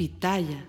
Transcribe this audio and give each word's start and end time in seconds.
Pitaya. 0.00 0.66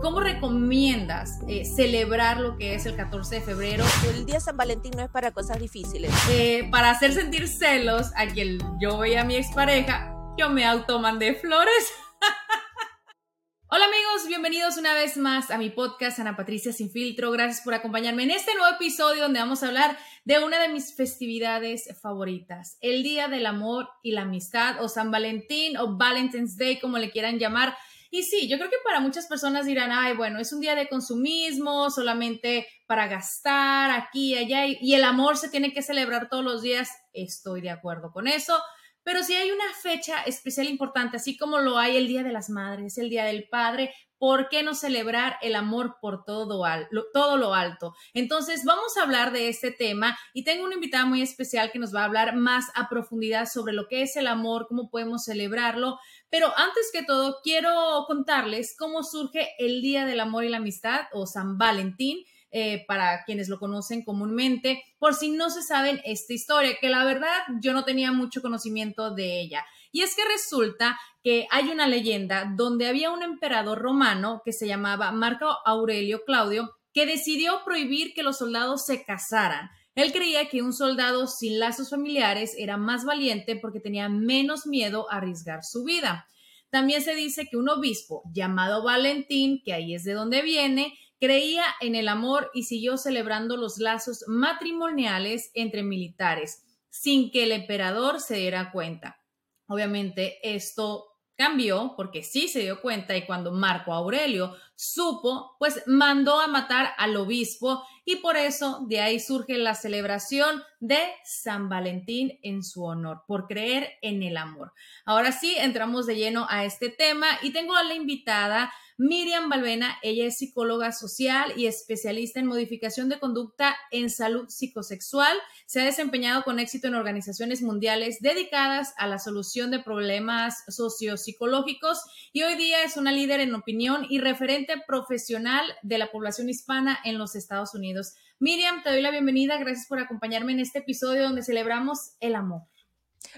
¿Cómo 0.00 0.20
recomiendas 0.20 1.40
eh, 1.48 1.64
celebrar 1.64 2.38
lo 2.38 2.56
que 2.56 2.76
es 2.76 2.86
el 2.86 2.94
14 2.94 3.34
de 3.34 3.40
febrero? 3.40 3.84
El 4.14 4.24
día 4.24 4.38
San 4.38 4.56
Valentín 4.56 4.92
no 4.96 5.02
es 5.02 5.10
para 5.10 5.32
cosas 5.32 5.58
difíciles. 5.58 6.12
Eh, 6.30 6.68
para 6.70 6.92
hacer 6.92 7.12
sentir 7.12 7.48
celos 7.48 8.12
a 8.14 8.28
quien 8.28 8.58
yo 8.80 8.96
veía 8.96 9.22
a 9.22 9.24
mi 9.24 9.34
expareja, 9.34 10.14
yo 10.38 10.50
me 10.50 10.64
automandé 10.64 11.34
flores. 11.34 11.92
Hola 13.68 13.86
amigos, 13.86 14.28
bienvenidos 14.28 14.76
una 14.76 14.94
vez 14.94 15.16
más 15.16 15.50
a 15.50 15.58
mi 15.58 15.70
podcast 15.70 16.20
Ana 16.20 16.36
Patricia 16.36 16.72
Sin 16.72 16.92
Filtro. 16.92 17.32
Gracias 17.32 17.62
por 17.64 17.74
acompañarme 17.74 18.22
en 18.22 18.30
este 18.30 18.54
nuevo 18.54 18.72
episodio 18.76 19.24
donde 19.24 19.40
vamos 19.40 19.64
a 19.64 19.66
hablar 19.66 19.98
de 20.24 20.38
una 20.38 20.62
de 20.62 20.68
mis 20.68 20.94
festividades 20.94 21.88
favoritas, 22.00 22.78
el 22.80 23.02
Día 23.02 23.26
del 23.26 23.46
Amor 23.46 23.88
y 24.04 24.12
la 24.12 24.22
Amistad 24.22 24.80
o 24.80 24.88
San 24.88 25.10
Valentín 25.10 25.76
o 25.76 25.96
Valentine's 25.96 26.56
Day 26.56 26.78
como 26.78 26.98
le 26.98 27.10
quieran 27.10 27.40
llamar. 27.40 27.76
Y 28.16 28.22
sí, 28.22 28.48
yo 28.48 28.56
creo 28.56 28.70
que 28.70 28.78
para 28.82 29.00
muchas 29.00 29.26
personas 29.26 29.66
dirán, 29.66 29.92
ay, 29.92 30.16
bueno, 30.16 30.40
es 30.40 30.50
un 30.50 30.60
día 30.60 30.74
de 30.74 30.88
consumismo, 30.88 31.90
solamente 31.90 32.66
para 32.86 33.08
gastar 33.08 33.90
aquí 33.90 34.32
y 34.32 34.38
allá, 34.38 34.64
y, 34.64 34.94
el 34.94 35.04
amor 35.04 35.36
se 35.36 35.50
tiene 35.50 35.74
que 35.74 35.82
celebrar 35.82 36.30
todos 36.30 36.42
los 36.42 36.62
días. 36.62 36.88
Estoy 37.12 37.60
de 37.60 37.68
acuerdo 37.68 38.12
con 38.12 38.26
eso. 38.26 38.58
Pero 39.02 39.22
si 39.22 39.34
hay 39.34 39.50
una 39.50 39.70
fecha 39.82 40.22
especial 40.22 40.66
importante, 40.66 41.18
así 41.18 41.36
como 41.36 41.58
lo 41.58 41.76
hay 41.76 41.98
el 41.98 42.08
Día 42.08 42.22
de 42.22 42.32
las 42.32 42.48
Madres, 42.48 42.96
el 42.96 43.10
Día 43.10 43.26
del 43.26 43.50
Padre, 43.50 43.92
¿por 44.18 44.48
qué 44.48 44.62
no 44.62 44.74
celebrar 44.74 45.36
el 45.42 45.54
amor 45.54 45.96
por 46.00 46.24
todo, 46.24 46.64
todo 47.12 47.36
lo 47.36 47.54
alto? 47.54 47.94
Entonces, 48.14 48.64
vamos 48.64 48.96
a 48.96 49.02
hablar 49.02 49.32
de 49.32 49.48
este 49.48 49.70
tema 49.70 50.18
y 50.32 50.44
tengo 50.44 50.64
una 50.64 50.74
invitada 50.74 51.06
muy 51.06 51.22
especial 51.22 51.70
que 51.70 51.78
nos 51.78 51.94
va 51.94 52.02
a 52.02 52.06
hablar 52.06 52.36
más 52.36 52.66
a 52.74 52.88
profundidad 52.88 53.46
sobre 53.46 53.72
lo 53.72 53.88
que 53.88 54.02
es 54.02 54.16
el 54.16 54.26
amor, 54.26 54.66
cómo 54.68 54.90
podemos 54.90 55.24
celebrarlo. 55.24 55.98
Pero 56.30 56.52
antes 56.56 56.90
que 56.92 57.02
todo, 57.02 57.40
quiero 57.42 58.04
contarles 58.06 58.74
cómo 58.78 59.02
surge 59.02 59.50
el 59.58 59.82
Día 59.82 60.04
del 60.04 60.20
Amor 60.20 60.44
y 60.44 60.48
la 60.48 60.58
Amistad 60.58 61.06
o 61.12 61.26
San 61.26 61.58
Valentín. 61.58 62.18
Eh, 62.52 62.84
para 62.86 63.24
quienes 63.24 63.48
lo 63.50 63.58
conocen 63.58 64.02
comúnmente, 64.02 64.82
por 64.98 65.14
si 65.14 65.30
no 65.30 65.50
se 65.50 65.62
saben 65.62 66.00
esta 66.04 66.32
historia, 66.32 66.78
que 66.80 66.88
la 66.88 67.04
verdad 67.04 67.28
yo 67.60 67.74
no 67.74 67.84
tenía 67.84 68.12
mucho 68.12 68.40
conocimiento 68.40 69.12
de 69.12 69.40
ella. 69.40 69.66
Y 69.92 70.02
es 70.02 70.14
que 70.14 70.24
resulta 70.24 70.98
que 71.22 71.46
hay 71.50 71.70
una 71.70 71.88
leyenda 71.88 72.52
donde 72.56 72.86
había 72.86 73.10
un 73.10 73.22
emperador 73.22 73.78
romano 73.78 74.42
que 74.44 74.52
se 74.52 74.66
llamaba 74.66 75.12
Marco 75.12 75.56
Aurelio 75.64 76.22
Claudio 76.24 76.70
que 76.92 77.04
decidió 77.06 77.62
prohibir 77.64 78.14
que 78.14 78.22
los 78.22 78.38
soldados 78.38 78.86
se 78.86 79.04
casaran. 79.04 79.68
Él 79.94 80.12
creía 80.12 80.48
que 80.48 80.62
un 80.62 80.72
soldado 80.72 81.26
sin 81.26 81.58
lazos 81.58 81.90
familiares 81.90 82.54
era 82.58 82.76
más 82.76 83.04
valiente 83.04 83.56
porque 83.56 83.80
tenía 83.80 84.08
menos 84.08 84.66
miedo 84.66 85.10
a 85.10 85.16
arriesgar 85.16 85.64
su 85.64 85.84
vida. 85.84 86.26
También 86.70 87.02
se 87.02 87.14
dice 87.14 87.48
que 87.50 87.56
un 87.56 87.68
obispo 87.68 88.22
llamado 88.32 88.82
Valentín, 88.82 89.62
que 89.64 89.72
ahí 89.72 89.94
es 89.94 90.04
de 90.04 90.12
donde 90.12 90.42
viene, 90.42 90.92
creía 91.18 91.64
en 91.80 91.94
el 91.94 92.08
amor 92.08 92.50
y 92.54 92.64
siguió 92.64 92.98
celebrando 92.98 93.56
los 93.56 93.78
lazos 93.78 94.24
matrimoniales 94.26 95.50
entre 95.54 95.82
militares, 95.82 96.62
sin 96.90 97.30
que 97.30 97.44
el 97.44 97.52
emperador 97.52 98.20
se 98.20 98.36
diera 98.36 98.70
cuenta. 98.72 99.18
Obviamente 99.66 100.38
esto 100.42 101.16
cambió 101.36 101.94
porque 101.96 102.22
sí 102.22 102.48
se 102.48 102.60
dio 102.60 102.80
cuenta 102.80 103.16
y 103.16 103.26
cuando 103.26 103.52
Marco 103.52 103.92
Aurelio 103.92 104.56
supo, 104.74 105.54
pues 105.58 105.82
mandó 105.86 106.40
a 106.40 106.46
matar 106.46 106.92
al 106.96 107.16
obispo 107.16 107.82
y 108.04 108.16
por 108.16 108.36
eso 108.36 108.84
de 108.88 109.00
ahí 109.00 109.20
surge 109.20 109.58
la 109.58 109.74
celebración 109.74 110.62
de 110.80 110.98
San 111.24 111.68
Valentín 111.68 112.38
en 112.42 112.62
su 112.62 112.84
honor, 112.84 113.22
por 113.26 113.46
creer 113.46 113.98
en 114.00 114.22
el 114.22 114.36
amor. 114.36 114.72
Ahora 115.04 115.32
sí, 115.32 115.54
entramos 115.58 116.06
de 116.06 116.16
lleno 116.16 116.46
a 116.48 116.64
este 116.64 116.88
tema 116.88 117.26
y 117.42 117.52
tengo 117.52 117.74
a 117.74 117.82
la 117.82 117.94
invitada 117.94 118.72
Miriam 118.98 119.50
Balbena, 119.50 119.98
ella 120.02 120.24
es 120.24 120.38
psicóloga 120.38 120.90
social 120.90 121.52
y 121.54 121.66
especialista 121.66 122.40
en 122.40 122.46
modificación 122.46 123.10
de 123.10 123.18
conducta 123.18 123.76
en 123.90 124.08
salud 124.08 124.48
psicosexual. 124.48 125.36
Se 125.66 125.82
ha 125.82 125.84
desempeñado 125.84 126.44
con 126.44 126.58
éxito 126.58 126.88
en 126.88 126.94
organizaciones 126.94 127.60
mundiales 127.60 128.20
dedicadas 128.20 128.94
a 128.96 129.06
la 129.06 129.18
solución 129.18 129.70
de 129.70 129.80
problemas 129.80 130.64
sociopsicológicos 130.68 132.00
y 132.32 132.44
hoy 132.44 132.54
día 132.54 132.84
es 132.84 132.96
una 132.96 133.12
líder 133.12 133.40
en 133.40 133.54
opinión 133.54 134.06
y 134.08 134.18
referente 134.18 134.82
profesional 134.86 135.66
de 135.82 135.98
la 135.98 136.10
población 136.10 136.48
hispana 136.48 136.98
en 137.04 137.18
los 137.18 137.36
Estados 137.36 137.74
Unidos. 137.74 138.14
Miriam, 138.38 138.82
te 138.82 138.90
doy 138.90 139.02
la 139.02 139.10
bienvenida. 139.10 139.58
Gracias 139.58 139.88
por 139.88 139.98
acompañarme 139.98 140.52
en 140.52 140.60
este 140.60 140.78
episodio 140.78 141.24
donde 141.24 141.42
celebramos 141.42 142.12
el 142.20 142.34
amor. 142.34 142.62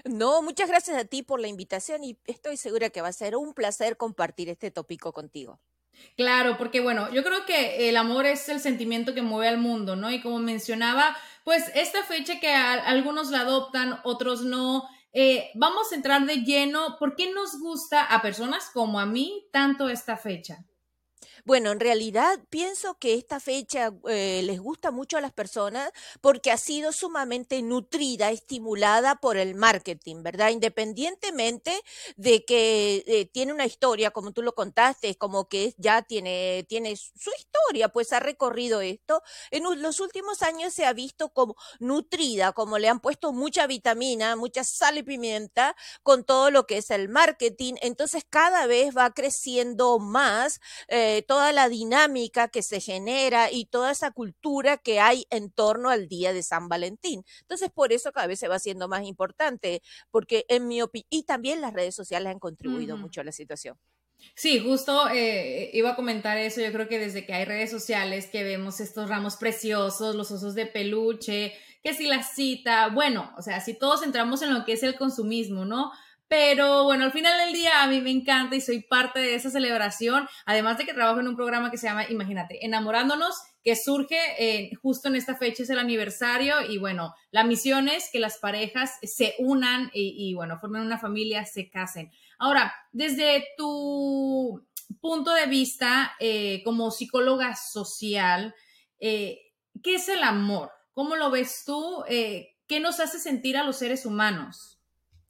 No, 0.05 0.41
muchas 0.41 0.69
gracias 0.69 0.97
a 0.97 1.05
ti 1.05 1.23
por 1.23 1.39
la 1.39 1.47
invitación 1.47 2.03
y 2.03 2.17
estoy 2.25 2.57
segura 2.57 2.89
que 2.89 3.01
va 3.01 3.09
a 3.09 3.13
ser 3.13 3.35
un 3.35 3.53
placer 3.53 3.97
compartir 3.97 4.49
este 4.49 4.71
tópico 4.71 5.13
contigo. 5.13 5.59
Claro, 6.15 6.57
porque 6.57 6.79
bueno, 6.79 7.11
yo 7.11 7.23
creo 7.23 7.45
que 7.45 7.89
el 7.89 7.97
amor 7.97 8.25
es 8.25 8.47
el 8.49 8.59
sentimiento 8.59 9.13
que 9.13 9.21
mueve 9.21 9.49
al 9.49 9.57
mundo, 9.57 9.95
¿no? 9.95 10.11
Y 10.11 10.21
como 10.21 10.39
mencionaba, 10.39 11.17
pues 11.43 11.71
esta 11.75 12.03
fecha 12.03 12.39
que 12.39 12.53
algunos 12.53 13.31
la 13.31 13.41
adoptan, 13.41 13.99
otros 14.03 14.41
no, 14.41 14.87
eh, 15.11 15.49
vamos 15.55 15.91
a 15.91 15.95
entrar 15.95 16.25
de 16.25 16.43
lleno, 16.43 16.97
¿por 16.99 17.15
qué 17.15 17.33
nos 17.33 17.59
gusta 17.59 18.03
a 18.03 18.21
personas 18.21 18.69
como 18.73 18.99
a 18.99 19.05
mí 19.05 19.47
tanto 19.51 19.89
esta 19.89 20.17
fecha? 20.17 20.65
Bueno, 21.49 21.71
en 21.71 21.79
realidad 21.79 22.39
pienso 22.51 22.99
que 22.99 23.15
esta 23.15 23.39
fecha 23.39 23.91
eh, 24.07 24.43
les 24.43 24.59
gusta 24.59 24.91
mucho 24.91 25.17
a 25.17 25.21
las 25.21 25.31
personas 25.33 25.91
porque 26.21 26.51
ha 26.51 26.57
sido 26.57 26.91
sumamente 26.91 27.63
nutrida, 27.63 28.29
estimulada 28.29 29.15
por 29.15 29.35
el 29.35 29.55
marketing, 29.55 30.21
¿verdad? 30.21 30.51
Independientemente 30.51 31.73
de 32.17 32.45
que 32.45 33.03
eh, 33.07 33.25
tiene 33.33 33.51
una 33.51 33.65
historia, 33.65 34.11
como 34.11 34.31
tú 34.31 34.43
lo 34.43 34.53
contaste, 34.53 35.15
como 35.15 35.49
que 35.49 35.73
ya 35.79 36.03
tiene, 36.03 36.67
tiene 36.69 36.95
su 36.95 37.31
historia, 37.35 37.89
pues 37.89 38.13
ha 38.13 38.19
recorrido 38.19 38.81
esto. 38.81 39.23
En 39.49 39.63
los 39.81 39.99
últimos 40.01 40.43
años 40.43 40.71
se 40.75 40.85
ha 40.85 40.93
visto 40.93 41.29
como 41.33 41.55
nutrida, 41.79 42.51
como 42.53 42.77
le 42.77 42.89
han 42.89 42.99
puesto 42.99 43.31
mucha 43.33 43.65
vitamina, 43.65 44.35
mucha 44.35 44.63
sal 44.63 44.99
y 44.99 45.03
pimienta 45.03 45.75
con 46.03 46.25
todo 46.25 46.51
lo 46.51 46.67
que 46.67 46.77
es 46.77 46.91
el 46.91 47.09
marketing. 47.09 47.73
Entonces 47.81 48.23
cada 48.29 48.67
vez 48.67 48.95
va 48.95 49.09
creciendo 49.15 49.97
más. 49.97 50.59
Eh, 50.89 51.23
toda 51.39 51.53
la 51.53 51.69
dinámica 51.69 52.49
que 52.49 52.61
se 52.61 52.81
genera 52.81 53.49
y 53.49 53.63
toda 53.63 53.91
esa 53.91 54.11
cultura 54.11 54.75
que 54.75 54.99
hay 54.99 55.25
en 55.29 55.49
torno 55.49 55.89
al 55.89 56.09
día 56.09 56.33
de 56.33 56.43
San 56.43 56.67
Valentín. 56.67 57.23
Entonces, 57.39 57.69
por 57.73 57.93
eso 57.93 58.11
cada 58.11 58.27
vez 58.27 58.39
se 58.39 58.49
va 58.49 58.55
haciendo 58.55 58.89
más 58.89 59.05
importante, 59.05 59.81
porque 60.11 60.43
en 60.49 60.67
mi 60.67 60.81
opinión, 60.81 61.07
y 61.09 61.23
también 61.23 61.61
las 61.61 61.71
redes 61.71 61.95
sociales 61.95 62.29
han 62.29 62.39
contribuido 62.39 62.97
mucho 62.97 63.21
a 63.21 63.23
la 63.23 63.31
situación. 63.31 63.77
Sí, 64.35 64.59
justo 64.59 65.07
eh, 65.13 65.69
iba 65.71 65.91
a 65.91 65.95
comentar 65.95 66.37
eso. 66.37 66.59
Yo 66.59 66.73
creo 66.73 66.89
que 66.89 66.99
desde 66.99 67.25
que 67.25 67.31
hay 67.31 67.45
redes 67.45 67.71
sociales 67.71 68.27
que 68.29 68.43
vemos 68.43 68.81
estos 68.81 69.07
ramos 69.07 69.37
preciosos, 69.37 70.15
los 70.15 70.31
osos 70.31 70.55
de 70.55 70.65
peluche, 70.65 71.53
que 71.81 71.93
si 71.93 72.07
la 72.07 72.21
cita, 72.21 72.89
bueno, 72.89 73.31
o 73.37 73.41
sea, 73.41 73.61
si 73.61 73.79
todos 73.79 74.03
entramos 74.03 74.41
en 74.41 74.53
lo 74.53 74.65
que 74.65 74.73
es 74.73 74.83
el 74.83 74.97
consumismo, 74.97 75.63
¿no? 75.63 75.93
Pero 76.29 76.83
bueno, 76.83 77.05
al 77.05 77.11
final 77.11 77.39
del 77.39 77.53
día 77.53 77.81
a 77.81 77.87
mí 77.87 78.01
me 78.01 78.11
encanta 78.11 78.55
y 78.55 78.61
soy 78.61 78.83
parte 78.83 79.19
de 79.19 79.33
esa 79.33 79.49
celebración, 79.49 80.29
además 80.45 80.77
de 80.77 80.85
que 80.85 80.93
trabajo 80.93 81.19
en 81.19 81.27
un 81.27 81.35
programa 81.35 81.71
que 81.71 81.77
se 81.77 81.87
llama, 81.87 82.07
imagínate, 82.07 82.63
Enamorándonos, 82.63 83.35
que 83.63 83.75
surge 83.75 84.19
eh, 84.37 84.69
justo 84.75 85.07
en 85.07 85.15
esta 85.15 85.35
fecha, 85.35 85.63
es 85.63 85.71
el 85.71 85.79
aniversario 85.79 86.61
y 86.69 86.77
bueno, 86.77 87.15
la 87.31 87.43
misión 87.43 87.87
es 87.87 88.09
que 88.13 88.19
las 88.19 88.37
parejas 88.37 88.99
se 89.01 89.33
unan 89.39 89.89
y, 89.91 90.35
bueno, 90.35 90.59
formen 90.59 90.83
una 90.83 90.99
familia, 90.99 91.45
se 91.45 91.71
casen. 91.71 92.11
Ahora, 92.37 92.75
desde 92.91 93.47
tu 93.57 94.63
punto 95.01 95.33
de 95.33 95.47
vista 95.47 96.13
eh, 96.19 96.61
como 96.63 96.91
psicóloga 96.91 97.55
social, 97.55 98.53
eh, 98.99 99.39
¿qué 99.81 99.95
es 99.95 100.07
el 100.09 100.21
amor? 100.21 100.71
¿Cómo 100.93 101.15
lo 101.15 101.31
ves 101.31 101.63
tú? 101.65 102.03
¿qué 102.07 102.79
nos 102.79 102.99
hace 102.99 103.17
sentir 103.17 103.57
a 103.57 103.63
los 103.63 103.77
seres 103.77 104.05
humanos? 104.05 104.78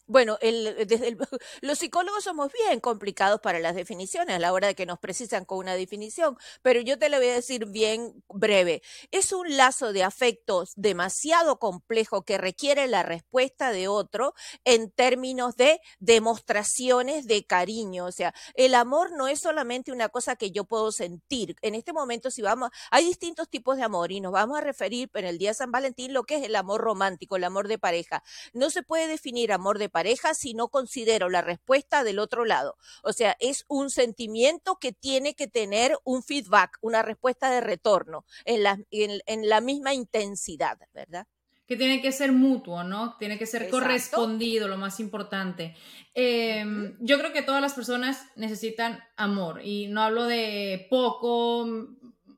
Bueno, 0.10 0.40
el, 0.42 0.88
desde 0.88 1.16
los 1.62 1.78
psicólogos 1.78 2.24
somos 2.24 2.52
bien 2.52 2.80
complicados 2.80 3.42
para 3.42 3.60
las 3.60 3.76
definiciones 3.76 4.36
a 4.36 4.40
la 4.40 4.52
hora 4.54 4.66
de 4.66 4.74
que 4.74 4.88
nos 4.88 4.98
precisan 4.98 5.46
con 5.46 5.60
una 5.60 5.76
definición, 5.76 6.36
pero 6.64 6.82
yo 6.82 6.98
te 6.98 7.10
lo 7.10 7.18
voy 7.18 7.28
a 7.28 7.36
decir 7.36 7.68
bien 7.68 8.24
breve. 8.28 8.82
Es 9.12 9.32
un 9.34 9.56
lazo 9.56 9.94
de 9.94 10.04
afectos 10.04 10.74
demasiado 10.76 11.60
complejo 11.60 12.24
que 12.24 12.40
requiere 12.40 12.88
la 12.88 13.04
respuesta 13.04 13.72
de 13.72 13.88
otro 13.88 14.34
en 14.66 14.90
términos 14.90 15.56
de 15.58 15.80
demostraciones 16.00 17.28
de 17.28 17.46
cariño. 17.46 18.06
O 18.06 18.12
sea, 18.12 18.34
el 18.56 18.74
amor 18.74 19.12
no 19.12 19.28
es 19.28 19.40
solamente 19.40 19.92
una 19.92 20.10
cosa 20.10 20.36
que 20.36 20.50
yo 20.50 20.64
puedo 20.64 20.92
sentir. 20.92 21.56
En 21.62 21.76
este 21.76 21.94
momento, 21.94 22.32
si 22.32 22.42
vamos, 22.42 22.72
hay 22.90 23.06
distintos 23.06 23.48
tipos 23.48 23.78
de 23.78 23.84
amor 23.84 24.12
y 24.12 24.22
nos 24.22 24.32
vamos 24.32 24.58
a 24.58 24.62
referir 24.62 25.12
en 25.14 25.26
el 25.26 25.38
día 25.38 25.52
de 25.52 25.54
San 25.54 25.72
Valentín 25.72 26.14
lo 26.14 26.24
que 26.24 26.38
es 26.38 26.44
el 26.44 26.56
amor 26.56 26.82
romántico, 26.82 27.36
el 27.36 27.44
amor 27.44 27.68
de 27.68 27.78
pareja. 27.78 28.24
No 28.54 28.72
se 28.72 28.82
puede 28.82 29.06
definir 29.06 29.52
amor 29.52 29.78
de 29.78 29.88
pareja 29.88 29.99
pareja 30.00 30.34
si 30.34 30.54
no 30.54 30.70
considero 30.70 31.28
la 31.28 31.42
respuesta 31.42 32.06
del 32.06 32.20
otro 32.20 32.46
lado. 32.46 32.78
O 33.04 33.12
sea, 33.12 33.36
es 33.42 33.66
un 33.68 33.90
sentimiento 33.90 34.78
que 34.80 34.94
tiene 34.94 35.34
que 35.34 35.48
tener 35.48 35.98
un 36.06 36.24
feedback, 36.24 36.78
una 36.80 37.02
respuesta 37.02 37.52
de 37.52 37.60
retorno 37.60 38.24
en 38.46 38.64
la, 38.64 38.80
en, 38.92 39.50
la 39.50 39.60
misma 39.60 39.94
intensidad, 39.94 40.78
¿verdad? 40.94 41.28
que 41.68 41.76
tiene 41.76 42.02
que 42.02 42.12
ser 42.12 42.32
mutuo, 42.32 42.84
¿no? 42.84 43.16
Tiene 43.20 43.38
que 43.38 43.46
ser 43.46 43.70
correspondido, 43.70 44.68
lo 44.68 44.78
más 44.78 45.00
importante. 45.00 45.76
Em, 46.16 46.98
yo 47.00 47.20
creo 47.20 47.32
que 47.32 47.44
todas 47.44 47.62
las 47.62 47.74
personas 47.74 48.26
necesitan 48.36 49.00
amor 49.18 49.62
y 49.64 49.88
no 49.88 50.02
hablo 50.02 50.24
de 50.24 50.88
poco, 50.90 51.68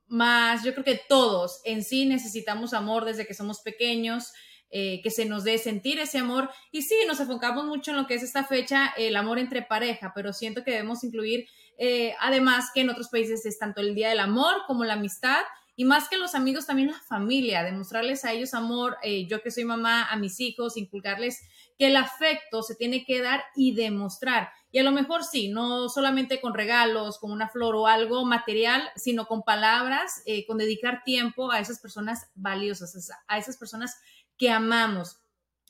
más, 0.08 0.63
yo 0.66 0.74
creo 0.74 0.84
que 0.84 1.02
todos 1.08 1.62
en 1.63 1.84
sí 1.84 2.06
necesitamos 2.06 2.74
amor 2.74 3.06
desde 3.06 3.25
que 3.25 3.34
somos 3.34 3.62
pequeños. 3.62 4.34
Eh, 4.73 5.01
que 5.03 5.12
se 5.12 5.25
nos 5.25 5.44
dé 5.44 5.57
sentir 5.57 6.00
ese 6.00 6.18
amor. 6.18 6.50
Y 6.71 6.83
sí, 6.83 6.95
nos 7.06 7.19
enfocamos 7.19 7.65
mucho 7.65 7.91
en 7.91 7.97
lo 7.97 8.07
que 8.07 8.13
es 8.13 8.23
esta 8.23 8.45
fecha, 8.45 8.94
el 8.95 9.18
amor 9.18 9.38
entre 9.38 9.62
pareja, 9.62 10.13
pero 10.15 10.31
siento 10.31 10.63
que 10.63 10.71
debemos 10.71 11.03
incluir, 11.03 11.45
eh, 11.77 12.15
además 12.21 12.71
que 12.73 12.79
en 12.79 12.89
otros 12.89 13.09
países 13.09 13.45
es 13.45 13.59
tanto 13.59 13.81
el 13.81 13.95
Día 13.95 14.07
del 14.07 14.21
Amor 14.21 14.62
como 14.68 14.85
la 14.85 14.94
amistad. 14.94 15.41
Y 15.75 15.83
más 15.83 16.07
que 16.07 16.18
los 16.18 16.35
amigos, 16.35 16.68
también 16.68 16.91
la 16.91 17.00
familia, 17.00 17.63
demostrarles 17.63 18.23
a 18.23 18.31
ellos 18.31 18.53
amor, 18.53 18.97
eh, 19.03 19.25
yo 19.27 19.41
que 19.41 19.51
soy 19.51 19.65
mamá, 19.65 20.06
a 20.06 20.15
mis 20.15 20.39
hijos, 20.39 20.77
inculcarles 20.77 21.41
que 21.77 21.88
el 21.88 21.95
afecto 21.97 22.62
se 22.62 22.75
tiene 22.75 23.03
que 23.03 23.21
dar 23.21 23.44
y 23.56 23.74
demostrar. 23.74 24.51
Y 24.71 24.79
a 24.79 24.83
lo 24.83 24.91
mejor 24.91 25.24
sí, 25.24 25.50
no 25.50 25.89
solamente 25.89 26.39
con 26.39 26.53
regalos, 26.53 27.19
con 27.19 27.31
una 27.31 27.50
flor 27.50 27.75
o 27.75 27.88
algo 27.88 28.24
material, 28.25 28.83
sino 28.95 29.25
con 29.25 29.44
palabras, 29.44 30.24
con 30.47 30.57
dedicar 30.57 31.03
tiempo 31.03 31.51
a 31.51 31.59
esas 31.59 31.79
personas 31.79 32.29
valiosas, 32.35 33.12
a 33.27 33.38
esas 33.38 33.57
personas 33.57 33.97
que 34.41 34.49
amamos. 34.49 35.21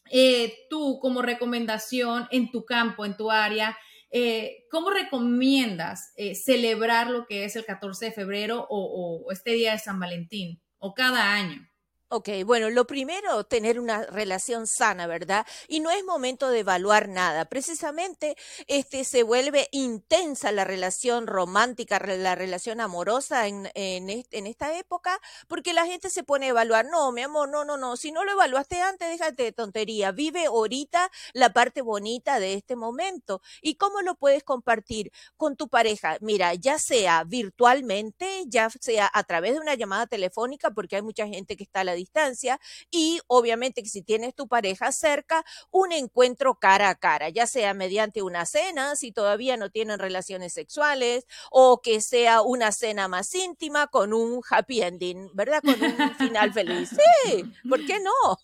Eh, 0.10 0.66
tú 0.70 1.00
como 1.02 1.22
recomendación 1.22 2.30
en 2.32 2.52
tu 2.52 2.64
campo, 2.64 3.06
en 3.06 3.18
tu 3.18 3.30
área, 3.30 3.78
eh, 4.12 4.66
¿cómo 4.72 4.92
recomiendas 4.92 6.14
eh, 6.16 6.36
celebrar 6.36 7.10
lo 7.10 7.26
que 7.26 7.44
es 7.44 7.58
el 7.58 7.66
14 7.66 8.06
de 8.06 8.12
febrero 8.14 8.66
o 8.70 9.30
este 9.30 9.52
día 9.52 9.74
de 9.74 9.80
San 9.80 10.00
Valentín 10.00 10.62
o 10.78 10.94
cada 10.94 11.34
año? 11.34 11.68
Ok, 12.14 12.28
bueno, 12.46 12.70
lo 12.70 12.86
primero, 12.86 13.46
tener 13.46 13.80
una 13.80 14.04
relación 14.04 14.68
sana, 14.68 15.08
¿verdad? 15.08 15.48
Y 15.70 15.80
no 15.80 15.92
es 15.92 16.04
momento 16.04 16.50
de 16.50 16.60
evaluar 16.60 17.08
nada. 17.08 17.46
Precisamente, 17.46 18.36
este, 18.68 19.06
se 19.06 19.24
vuelve 19.24 19.70
intensa 19.72 20.52
la 20.52 20.66
relación 20.66 21.26
romántica, 21.26 22.00
la 22.00 22.36
relación 22.36 22.82
amorosa 22.82 23.48
en, 23.48 23.72
en, 23.76 24.10
esta 24.46 24.78
época, 24.78 25.22
porque 25.48 25.72
la 25.74 25.86
gente 25.86 26.10
se 26.10 26.24
pone 26.24 26.48
a 26.48 26.50
evaluar. 26.50 26.86
No, 26.86 27.14
mi 27.14 27.22
amor, 27.22 27.48
no, 27.48 27.64
no, 27.64 27.78
no. 27.78 27.96
Si 27.96 28.12
no 28.12 28.26
lo 28.26 28.34
evaluaste 28.34 28.82
antes, 28.82 29.08
déjate 29.08 29.44
de 29.44 29.54
tontería. 29.54 30.12
Vive 30.12 30.48
ahorita 30.48 31.10
la 31.32 31.54
parte 31.54 31.82
bonita 31.82 32.42
de 32.42 32.56
este 32.56 32.76
momento. 32.76 33.42
¿Y 33.62 33.76
cómo 33.76 34.02
lo 34.02 34.16
puedes 34.16 34.44
compartir 34.44 35.14
con 35.38 35.56
tu 35.56 35.70
pareja? 35.70 36.18
Mira, 36.20 36.56
ya 36.56 36.78
sea 36.78 37.24
virtualmente, 37.24 38.44
ya 38.48 38.70
sea 38.70 39.10
a 39.14 39.24
través 39.24 39.54
de 39.54 39.62
una 39.62 39.76
llamada 39.76 40.08
telefónica, 40.08 40.72
porque 40.72 40.98
hay 40.98 41.04
mucha 41.04 41.26
gente 41.26 41.56
que 41.56 41.64
está 41.64 41.80
a 41.80 41.84
la 41.86 42.01
distancia 42.02 42.60
y 42.90 43.20
obviamente 43.28 43.84
que 43.84 43.90
si 43.90 44.02
tienes 44.02 44.36
tu 44.36 44.48
pareja 44.48 44.92
cerca, 44.92 45.46
un 45.72 45.92
encuentro 45.92 46.56
cara 46.56 46.90
a 46.90 46.96
cara, 46.96 47.30
ya 47.30 47.48
sea 47.48 47.74
mediante 47.74 48.22
una 48.22 48.46
cena, 48.46 48.96
si 48.96 49.12
todavía 49.12 49.58
no 49.58 49.70
tienen 49.70 50.00
relaciones 50.00 50.54
sexuales, 50.54 51.26
o 51.52 51.82
que 51.82 52.02
sea 52.02 52.42
una 52.42 52.72
cena 52.72 53.08
más 53.08 53.34
íntima 53.36 53.88
con 53.88 54.14
un 54.14 54.42
happy 54.50 54.82
ending, 54.82 55.30
¿verdad? 55.34 55.62
Con 55.62 55.82
un 55.82 56.16
final 56.16 56.54
feliz. 56.54 56.90
Sí, 57.02 57.44
¿por 57.68 57.86
qué 57.86 58.00
no? 58.00 58.38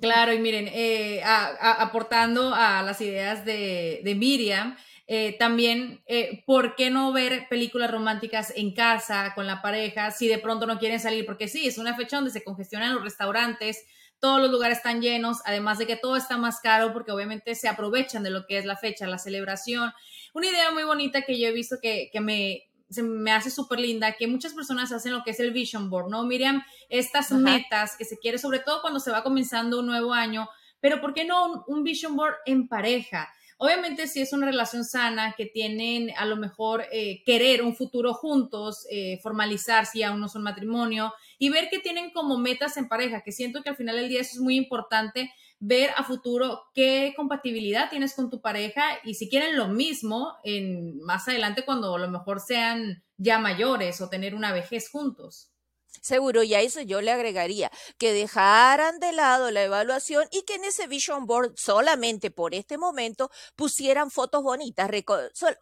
Claro, 0.00 0.32
y 0.32 0.38
miren, 0.38 0.68
eh, 0.72 1.22
aportando 1.24 2.54
a 2.54 2.82
las 2.82 3.00
ideas 3.00 3.44
de, 3.44 4.00
de 4.04 4.14
Miriam, 4.14 4.76
eh, 5.08 5.36
también, 5.38 6.02
eh, 6.06 6.42
¿por 6.46 6.74
qué 6.74 6.90
no 6.90 7.12
ver 7.12 7.46
películas 7.48 7.90
románticas 7.90 8.52
en 8.56 8.74
casa 8.74 9.32
con 9.34 9.46
la 9.46 9.62
pareja 9.62 10.10
si 10.10 10.26
de 10.26 10.38
pronto 10.38 10.66
no 10.66 10.78
quieren 10.78 10.98
salir? 10.98 11.24
Porque 11.24 11.46
sí, 11.46 11.66
es 11.66 11.78
una 11.78 11.94
fecha 11.94 12.16
donde 12.16 12.32
se 12.32 12.42
congestionan 12.42 12.94
los 12.94 13.04
restaurantes, 13.04 13.84
todos 14.18 14.40
los 14.40 14.50
lugares 14.50 14.78
están 14.78 15.00
llenos, 15.00 15.38
además 15.44 15.78
de 15.78 15.86
que 15.86 15.96
todo 15.96 16.16
está 16.16 16.38
más 16.38 16.60
caro 16.60 16.92
porque 16.92 17.12
obviamente 17.12 17.54
se 17.54 17.68
aprovechan 17.68 18.22
de 18.22 18.30
lo 18.30 18.46
que 18.46 18.58
es 18.58 18.64
la 18.64 18.76
fecha, 18.76 19.06
la 19.06 19.18
celebración. 19.18 19.92
Una 20.34 20.48
idea 20.48 20.70
muy 20.72 20.84
bonita 20.84 21.22
que 21.22 21.38
yo 21.38 21.46
he 21.46 21.52
visto 21.52 21.76
que, 21.80 22.08
que 22.12 22.20
me, 22.20 22.64
se 22.88 23.02
me 23.02 23.30
hace 23.30 23.50
súper 23.50 23.78
linda, 23.78 24.12
que 24.12 24.26
muchas 24.26 24.54
personas 24.54 24.90
hacen 24.90 25.12
lo 25.12 25.22
que 25.22 25.30
es 25.32 25.40
el 25.40 25.52
vision 25.52 25.90
board, 25.90 26.08
¿no? 26.08 26.24
Miriam, 26.24 26.62
estas 26.88 27.30
metas 27.30 27.96
que 27.96 28.04
se 28.04 28.18
quiere, 28.18 28.38
sobre 28.38 28.60
todo 28.60 28.80
cuando 28.80 29.00
se 29.00 29.10
va 29.10 29.22
comenzando 29.22 29.80
un 29.80 29.86
nuevo 29.86 30.12
año, 30.12 30.48
pero 30.80 31.00
¿por 31.00 31.14
qué 31.14 31.24
no 31.24 31.64
un 31.66 31.84
vision 31.84 32.16
board 32.16 32.36
en 32.46 32.68
pareja? 32.68 33.28
Obviamente 33.58 34.06
si 34.06 34.20
es 34.20 34.34
una 34.34 34.46
relación 34.46 34.84
sana, 34.84 35.34
que 35.36 35.46
tienen 35.46 36.10
a 36.18 36.26
lo 36.26 36.36
mejor 36.36 36.84
eh, 36.92 37.22
querer 37.24 37.62
un 37.62 37.74
futuro 37.74 38.12
juntos, 38.12 38.86
eh, 38.90 39.18
formalizar 39.22 39.86
si 39.86 40.02
aún 40.02 40.20
no 40.20 40.28
son 40.28 40.42
matrimonio 40.42 41.14
y 41.38 41.48
ver 41.48 41.68
que 41.70 41.78
tienen 41.78 42.10
como 42.10 42.36
metas 42.36 42.76
en 42.76 42.88
pareja, 42.88 43.22
que 43.22 43.32
siento 43.32 43.62
que 43.62 43.70
al 43.70 43.76
final 43.76 43.96
del 43.96 44.10
día 44.10 44.20
eso 44.20 44.32
es 44.34 44.40
muy 44.40 44.56
importante, 44.56 45.32
ver 45.58 45.90
a 45.96 46.04
futuro 46.04 46.64
qué 46.74 47.14
compatibilidad 47.16 47.88
tienes 47.88 48.14
con 48.14 48.28
tu 48.28 48.42
pareja 48.42 48.82
y 49.04 49.14
si 49.14 49.30
quieren 49.30 49.56
lo 49.56 49.68
mismo 49.68 50.34
en 50.44 50.98
más 51.00 51.26
adelante 51.26 51.64
cuando 51.64 51.94
a 51.94 51.98
lo 51.98 52.08
mejor 52.08 52.40
sean 52.40 53.02
ya 53.16 53.38
mayores 53.38 54.02
o 54.02 54.10
tener 54.10 54.34
una 54.34 54.52
vejez 54.52 54.90
juntos. 54.90 55.55
Seguro, 56.00 56.42
y 56.42 56.54
a 56.54 56.60
eso 56.60 56.80
yo 56.80 57.00
le 57.00 57.10
agregaría 57.12 57.70
que 57.98 58.12
dejaran 58.12 58.98
de 59.00 59.12
lado 59.12 59.50
la 59.50 59.62
evaluación 59.62 60.26
y 60.30 60.42
que 60.42 60.54
en 60.54 60.64
ese 60.64 60.86
vision 60.86 61.26
board 61.26 61.54
solamente 61.56 62.30
por 62.30 62.54
este 62.54 62.78
momento 62.78 63.30
pusieran 63.56 64.10
fotos 64.10 64.42
bonitas, 64.42 64.90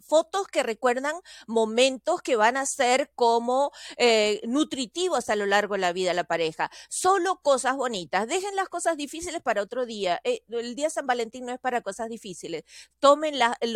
fotos 0.01 0.49
que 0.49 0.63
recuerdan 0.63 1.15
momentos 1.47 2.23
que 2.23 2.37
van 2.37 2.57
a 2.57 2.67
ser 2.67 3.11
como 3.15 3.73
eh, 3.97 4.41
nutritivos 4.45 5.29
a 5.29 5.37
lo 5.37 5.47
largo 5.47 5.75
de 5.75 5.81
la 5.81 5.93
vida 5.93 6.11
de 6.11 6.15
la 6.15 6.25
pareja. 6.25 6.71
Solo 6.89 7.41
cosas 7.43 7.77
bonitas. 7.77 8.27
Dejen 8.27 8.57
las 8.57 8.69
cosas 8.69 8.97
difíciles 8.97 9.41
para 9.43 9.63
otro 9.63 9.87
día. 9.87 10.21
Eh, 10.25 10.43
el 10.49 10.75
día 10.75 10.91
San 10.91 11.07
Valentín 11.07 11.47
no 11.47 11.53
es 11.53 11.61
para 11.61 11.83
cosas 11.83 12.09
difíciles. 12.09 12.65
Tomen 12.99 13.39
las 13.39 13.57
eh, 13.61 13.73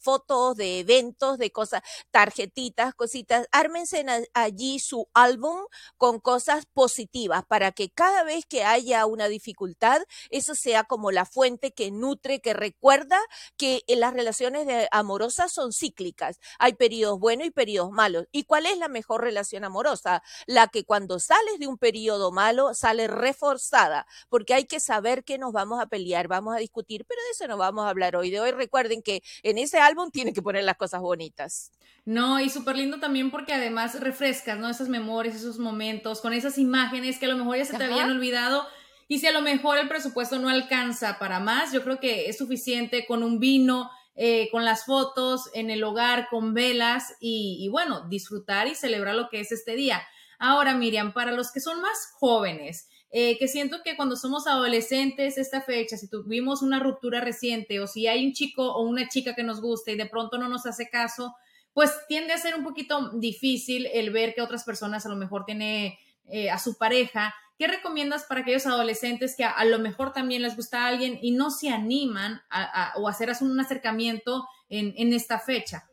fotos 0.00 0.56
de 0.56 0.80
eventos, 0.80 1.38
de 1.38 1.50
cosas, 1.50 1.82
tarjetitas, 2.10 2.94
cositas. 2.94 3.46
Ármense 3.52 4.04
allí 4.34 4.78
su 4.78 5.08
álbum 5.14 5.60
con 6.02 6.18
cosas 6.18 6.66
positivas 6.66 7.44
para 7.46 7.70
que 7.70 7.88
cada 7.88 8.24
vez 8.24 8.44
que 8.44 8.64
haya 8.64 9.06
una 9.06 9.28
dificultad, 9.28 10.02
eso 10.30 10.56
sea 10.56 10.82
como 10.82 11.12
la 11.12 11.24
fuente 11.24 11.70
que 11.70 11.92
nutre, 11.92 12.40
que 12.40 12.54
recuerda 12.54 13.20
que 13.56 13.84
las 13.86 14.12
relaciones 14.12 14.66
amorosas 14.90 15.52
son 15.52 15.72
cíclicas. 15.72 16.40
Hay 16.58 16.72
periodos 16.72 17.20
buenos 17.20 17.46
y 17.46 17.52
periodos 17.52 17.92
malos. 17.92 18.26
¿Y 18.32 18.42
cuál 18.42 18.66
es 18.66 18.78
la 18.78 18.88
mejor 18.88 19.22
relación 19.22 19.62
amorosa? 19.62 20.24
La 20.48 20.66
que 20.66 20.82
cuando 20.82 21.20
sales 21.20 21.60
de 21.60 21.68
un 21.68 21.78
periodo 21.78 22.32
malo 22.32 22.74
sale 22.74 23.06
reforzada, 23.06 24.04
porque 24.28 24.54
hay 24.54 24.64
que 24.64 24.80
saber 24.80 25.22
que 25.22 25.38
nos 25.38 25.52
vamos 25.52 25.80
a 25.80 25.86
pelear, 25.86 26.26
vamos 26.26 26.56
a 26.56 26.58
discutir, 26.58 27.04
pero 27.06 27.22
de 27.22 27.30
eso 27.30 27.46
no 27.46 27.56
vamos 27.58 27.84
a 27.84 27.90
hablar 27.90 28.16
hoy. 28.16 28.30
De 28.30 28.40
hoy 28.40 28.50
recuerden 28.50 29.02
que 29.02 29.22
en 29.44 29.56
ese 29.56 29.78
álbum 29.78 30.10
tienen 30.10 30.34
que 30.34 30.42
poner 30.42 30.64
las 30.64 30.78
cosas 30.78 31.00
bonitas. 31.00 31.70
No, 32.04 32.40
y 32.40 32.50
súper 32.50 32.76
lindo 32.76 32.98
también 32.98 33.30
porque 33.30 33.52
además 33.52 34.00
refrescas, 34.00 34.58
¿no? 34.58 34.68
Esas 34.68 34.88
memorias, 34.88 35.36
esos 35.36 35.60
momentos, 35.60 35.91
con 36.22 36.32
esas 36.32 36.58
imágenes 36.58 37.18
que 37.18 37.26
a 37.26 37.28
lo 37.28 37.36
mejor 37.36 37.56
ya 37.58 37.64
se 37.64 37.76
te 37.76 37.84
habían 37.84 38.10
olvidado. 38.10 38.66
Y 39.08 39.18
si 39.18 39.26
a 39.26 39.32
lo 39.32 39.42
mejor 39.42 39.78
el 39.78 39.88
presupuesto 39.88 40.38
no 40.38 40.48
alcanza 40.48 41.18
para 41.18 41.40
más, 41.40 41.72
yo 41.72 41.82
creo 41.82 42.00
que 42.00 42.28
es 42.28 42.38
suficiente 42.38 43.04
con 43.04 43.22
un 43.22 43.38
vino, 43.38 43.90
eh, 44.14 44.48
con 44.50 44.64
las 44.64 44.84
fotos 44.84 45.50
en 45.54 45.70
el 45.70 45.84
hogar, 45.84 46.28
con 46.30 46.54
velas 46.54 47.14
y, 47.20 47.58
y, 47.60 47.68
bueno, 47.68 48.08
disfrutar 48.08 48.68
y 48.68 48.74
celebrar 48.74 49.14
lo 49.14 49.28
que 49.28 49.40
es 49.40 49.52
este 49.52 49.74
día. 49.74 50.02
Ahora, 50.38 50.74
Miriam, 50.74 51.12
para 51.12 51.32
los 51.32 51.52
que 51.52 51.60
son 51.60 51.80
más 51.80 52.10
jóvenes, 52.14 52.88
eh, 53.14 53.36
que 53.38 53.46
siento 53.46 53.82
que 53.84 53.94
cuando 53.94 54.16
somos 54.16 54.46
adolescentes, 54.46 55.36
esta 55.36 55.60
fecha, 55.60 55.98
si 55.98 56.08
tuvimos 56.08 56.62
una 56.62 56.80
ruptura 56.80 57.20
reciente 57.20 57.78
o 57.78 57.86
si 57.86 58.06
hay 58.06 58.24
un 58.24 58.32
chico 58.32 58.72
o 58.72 58.82
una 58.88 59.06
chica 59.08 59.34
que 59.34 59.42
nos 59.42 59.60
gusta 59.60 59.90
y 59.90 59.96
de 59.96 60.06
pronto 60.06 60.38
no 60.38 60.48
nos 60.48 60.64
hace 60.64 60.88
caso, 60.88 61.34
pues 61.72 61.90
tiende 62.08 62.32
a 62.32 62.38
ser 62.38 62.54
un 62.54 62.64
poquito 62.64 63.10
difícil 63.10 63.86
el 63.92 64.10
ver 64.10 64.34
que 64.34 64.42
otras 64.42 64.64
personas 64.64 65.06
a 65.06 65.08
lo 65.08 65.16
mejor 65.16 65.44
tiene 65.44 65.98
eh, 66.28 66.50
a 66.50 66.58
su 66.58 66.76
pareja 66.76 67.34
¿qué 67.62 67.68
recomiendas 67.68 68.24
para 68.24 68.40
aquellos 68.40 68.66
adolescentes 68.66 69.36
que 69.36 69.44
a, 69.44 69.64
lo 69.64 69.78
mejor 69.78 70.12
también 70.12 70.42
les 70.42 70.56
gusta 70.56 70.84
a 70.84 70.88
alguien 70.88 71.18
y 71.22 71.30
no 71.30 71.50
se 71.50 71.68
animan 71.68 72.42
a, 72.50 72.92
o 72.96 73.08
hacer 73.08 73.30
un 73.40 73.60
acercamiento 73.60 74.48
en, 74.68 74.94
en 74.96 75.12
esta 75.12 75.38
fecha? 75.38 75.88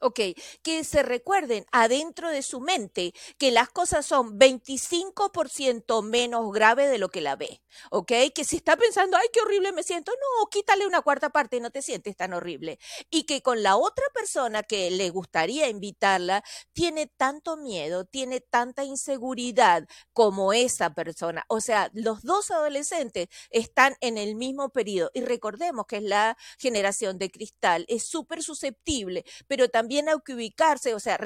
Ok, 0.00 0.20
que 0.62 0.84
se 0.84 1.02
recuerden 1.02 1.64
adentro 1.72 2.28
de 2.30 2.42
su 2.42 2.60
mente 2.60 3.14
que 3.38 3.50
las 3.50 3.70
cosas 3.70 4.04
son 4.04 4.38
25% 4.38 6.02
menos 6.02 6.52
graves 6.52 6.90
de 6.90 6.98
lo 6.98 7.08
que 7.08 7.22
la 7.22 7.34
ve. 7.34 7.62
¿Ok? 7.90 8.12
Que 8.34 8.44
si 8.44 8.56
está 8.56 8.76
pensando, 8.76 9.16
ay, 9.16 9.26
qué 9.32 9.40
horrible 9.40 9.72
me 9.72 9.82
siento, 9.82 10.12
no, 10.12 10.46
quítale 10.50 10.86
una 10.86 11.00
cuarta 11.00 11.30
parte 11.30 11.60
no 11.60 11.70
te 11.70 11.80
sientes 11.80 12.14
tan 12.14 12.34
horrible. 12.34 12.78
Y 13.10 13.24
que 13.24 13.40
con 13.40 13.62
la 13.62 13.76
otra 13.76 14.04
persona 14.12 14.62
que 14.62 14.90
le 14.90 15.08
gustaría 15.08 15.68
invitarla, 15.70 16.42
tiene 16.74 17.06
tanto 17.06 17.56
miedo, 17.56 18.04
tiene 18.04 18.40
tanta 18.40 18.84
inseguridad 18.84 19.86
como 20.12 20.52
esa 20.52 20.92
persona. 20.94 21.44
O 21.48 21.60
sea, 21.62 21.90
los 21.94 22.22
dos 22.22 22.50
adolescentes 22.50 23.28
están 23.50 23.96
en 24.02 24.18
el 24.18 24.34
mismo 24.36 24.68
periodo. 24.70 25.10
Y 25.14 25.22
recordemos 25.22 25.86
que 25.86 25.96
es 25.98 26.02
la 26.02 26.36
generación 26.58 27.16
de 27.18 27.30
cristal, 27.30 27.86
es 27.88 28.04
súper 28.04 28.42
susceptible, 28.42 29.24
pero 29.46 29.68
también 29.70 29.85
también 29.86 30.08
hay 30.08 30.16
que 30.24 30.34
ubicarse, 30.34 30.94
o 30.94 30.98
sea, 30.98 31.16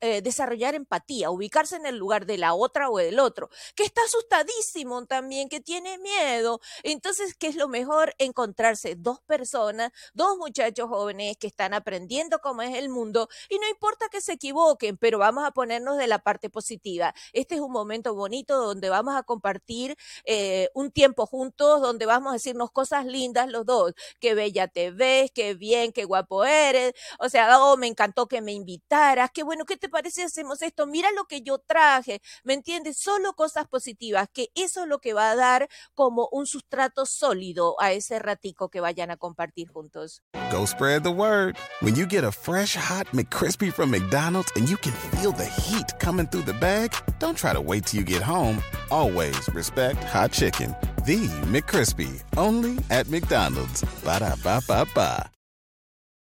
eh, 0.00 0.22
desarrollar 0.22 0.74
empatía, 0.74 1.30
ubicarse 1.30 1.76
en 1.76 1.84
el 1.84 1.98
lugar 1.98 2.24
de 2.24 2.38
la 2.38 2.54
otra 2.54 2.88
o 2.88 2.96
del 2.96 3.18
otro, 3.18 3.50
que 3.74 3.84
está 3.84 4.00
asustadísimo 4.06 5.04
también, 5.04 5.50
que 5.50 5.60
tiene 5.60 5.98
miedo. 5.98 6.60
Entonces, 6.82 7.34
¿qué 7.38 7.48
es 7.48 7.56
lo 7.56 7.68
mejor? 7.68 8.14
Encontrarse 8.16 8.94
dos 8.96 9.20
personas, 9.20 9.92
dos 10.14 10.38
muchachos 10.38 10.88
jóvenes 10.88 11.36
que 11.36 11.46
están 11.46 11.74
aprendiendo 11.74 12.38
cómo 12.38 12.62
es 12.62 12.74
el 12.74 12.88
mundo 12.88 13.28
y 13.50 13.58
no 13.58 13.68
importa 13.68 14.08
que 14.08 14.22
se 14.22 14.32
equivoquen, 14.32 14.96
pero 14.96 15.18
vamos 15.18 15.44
a 15.44 15.50
ponernos 15.50 15.98
de 15.98 16.06
la 16.06 16.18
parte 16.18 16.48
positiva. 16.48 17.14
Este 17.34 17.56
es 17.56 17.60
un 17.60 17.70
momento 17.72 18.14
bonito 18.14 18.56
donde 18.56 18.88
vamos 18.88 19.14
a 19.14 19.24
compartir 19.24 19.94
eh, 20.24 20.70
un 20.72 20.90
tiempo 20.90 21.26
juntos, 21.26 21.82
donde 21.82 22.06
vamos 22.06 22.30
a 22.30 22.34
decirnos 22.34 22.70
cosas 22.70 23.04
lindas 23.04 23.50
los 23.50 23.66
dos. 23.66 23.92
Qué 24.20 24.34
bella 24.34 24.68
te 24.68 24.90
ves, 24.90 25.30
qué 25.34 25.52
bien, 25.52 25.92
qué 25.92 26.04
guapo 26.04 26.46
eres. 26.46 26.94
O 27.18 27.28
sea, 27.28 27.60
oh, 27.60 27.76
me 27.76 27.86
encanta 27.86 28.05
que 28.28 28.40
me 28.40 28.52
invitaras, 28.52 29.30
qué 29.32 29.42
bueno, 29.42 29.64
¿qué 29.64 29.76
te 29.76 29.88
parece 29.88 30.16
si 30.16 30.22
hacemos 30.22 30.62
esto? 30.62 30.86
Mira 30.86 31.10
lo 31.12 31.24
que 31.24 31.42
yo 31.42 31.58
traje, 31.58 32.20
¿me 32.44 32.54
entiendes? 32.54 32.98
Solo 32.98 33.34
cosas 33.34 33.66
positivas, 33.68 34.28
que 34.32 34.48
eso 34.54 34.82
es 34.82 34.88
lo 34.88 34.98
que 34.98 35.12
va 35.12 35.30
a 35.30 35.36
dar 35.36 35.68
como 35.94 36.28
un 36.32 36.46
sustrato 36.46 37.04
sólido 37.06 37.76
a 37.80 37.92
ese 37.92 38.18
ratico 38.18 38.70
que 38.70 38.80
vayan 38.80 39.10
a 39.10 39.16
compartir 39.16 39.68
juntos. 39.68 40.22
Go 40.50 40.64
spread 40.64 41.02
the 41.02 41.10
word. 41.10 41.56
When 41.80 41.94
you 41.94 42.06
get 42.06 42.24
a 42.24 42.32
fresh 42.32 42.76
hot 42.76 43.06
McCrispy 43.12 43.72
from 43.72 43.90
McDonald's 43.90 44.52
and 44.56 44.68
you 44.68 44.76
can 44.76 44.92
feel 44.92 45.32
the 45.32 45.44
heat 45.44 45.98
coming 45.98 46.26
through 46.26 46.44
the 46.44 46.54
bag, 46.54 46.92
don't 47.18 47.36
try 47.36 47.52
to 47.52 47.60
wait 47.60 47.86
till 47.86 48.00
you 48.00 48.06
get 48.06 48.22
home. 48.22 48.62
Always 48.90 49.48
respect 49.52 50.02
hot 50.04 50.32
chicken. 50.32 50.74
The 51.04 51.28
McCrispy, 51.50 52.22
only 52.36 52.78
at 52.90 53.08
McDonald's. 53.08 53.84
Ba 54.04 54.20
da 54.20 54.36
ba 54.42 54.60
ba 54.66 54.86
ba. 54.94 55.35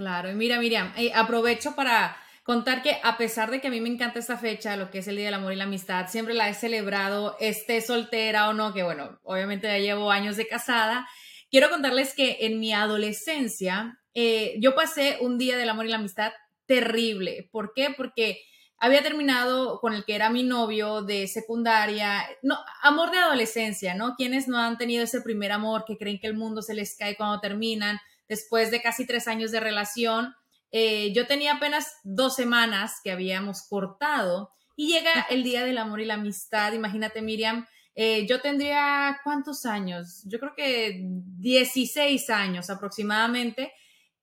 Claro, 0.00 0.30
y 0.30 0.34
mira, 0.34 0.58
Miriam, 0.58 0.94
aprovecho 1.14 1.76
para 1.76 2.16
contar 2.42 2.82
que 2.82 2.96
a 3.02 3.18
pesar 3.18 3.50
de 3.50 3.60
que 3.60 3.68
a 3.68 3.70
mí 3.70 3.82
me 3.82 3.90
encanta 3.90 4.18
esta 4.18 4.38
fecha, 4.38 4.74
lo 4.78 4.90
que 4.90 5.00
es 5.00 5.08
el 5.08 5.16
Día 5.16 5.26
del 5.26 5.34
Amor 5.34 5.52
y 5.52 5.56
la 5.56 5.64
Amistad, 5.64 6.08
siempre 6.08 6.32
la 6.32 6.48
he 6.48 6.54
celebrado, 6.54 7.36
esté 7.38 7.82
soltera 7.82 8.48
o 8.48 8.54
no, 8.54 8.72
que 8.72 8.82
bueno, 8.82 9.20
obviamente 9.24 9.66
ya 9.66 9.76
llevo 9.76 10.10
años 10.10 10.38
de 10.38 10.48
casada. 10.48 11.06
Quiero 11.50 11.68
contarles 11.68 12.14
que 12.14 12.38
en 12.40 12.60
mi 12.60 12.72
adolescencia 12.72 14.00
eh, 14.14 14.54
yo 14.58 14.74
pasé 14.74 15.18
un 15.20 15.36
Día 15.36 15.58
del 15.58 15.68
Amor 15.68 15.84
y 15.84 15.90
la 15.90 15.96
Amistad 15.96 16.32
terrible. 16.64 17.50
¿Por 17.52 17.74
qué? 17.74 17.92
Porque 17.94 18.40
había 18.78 19.02
terminado 19.02 19.80
con 19.80 19.92
el 19.92 20.06
que 20.06 20.14
era 20.14 20.30
mi 20.30 20.44
novio 20.44 21.02
de 21.02 21.28
secundaria, 21.28 22.24
no, 22.42 22.56
amor 22.80 23.10
de 23.10 23.18
adolescencia, 23.18 23.94
¿no? 23.94 24.14
Quienes 24.16 24.48
no 24.48 24.56
han 24.56 24.78
tenido 24.78 25.04
ese 25.04 25.20
primer 25.20 25.52
amor, 25.52 25.84
que 25.86 25.98
creen 25.98 26.18
que 26.18 26.26
el 26.26 26.38
mundo 26.38 26.62
se 26.62 26.72
les 26.72 26.96
cae 26.96 27.18
cuando 27.18 27.38
terminan, 27.38 28.00
después 28.30 28.70
de 28.70 28.80
casi 28.80 29.06
tres 29.06 29.26
años 29.26 29.50
de 29.50 29.58
relación. 29.58 30.36
Eh, 30.70 31.12
yo 31.12 31.26
tenía 31.26 31.54
apenas 31.54 31.96
dos 32.04 32.36
semanas 32.36 33.00
que 33.02 33.10
habíamos 33.10 33.66
cortado 33.68 34.52
y 34.76 34.92
llega 34.92 35.26
el 35.30 35.42
Día 35.42 35.64
del 35.64 35.78
Amor 35.78 36.00
y 36.00 36.04
la 36.04 36.14
Amistad. 36.14 36.72
Imagínate, 36.72 37.22
Miriam, 37.22 37.66
eh, 37.96 38.26
yo 38.28 38.40
tendría 38.40 39.20
cuántos 39.24 39.66
años? 39.66 40.22
Yo 40.26 40.38
creo 40.38 40.54
que 40.54 41.00
16 41.02 42.30
años 42.30 42.70
aproximadamente. 42.70 43.72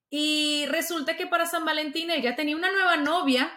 Y 0.10 0.66
resulta 0.68 1.18
que 1.18 1.28
para 1.28 1.46
San 1.46 1.66
Valentín 1.66 2.10
ella 2.10 2.34
tenía 2.34 2.56
una 2.56 2.72
nueva 2.72 2.96
novia. 2.96 3.52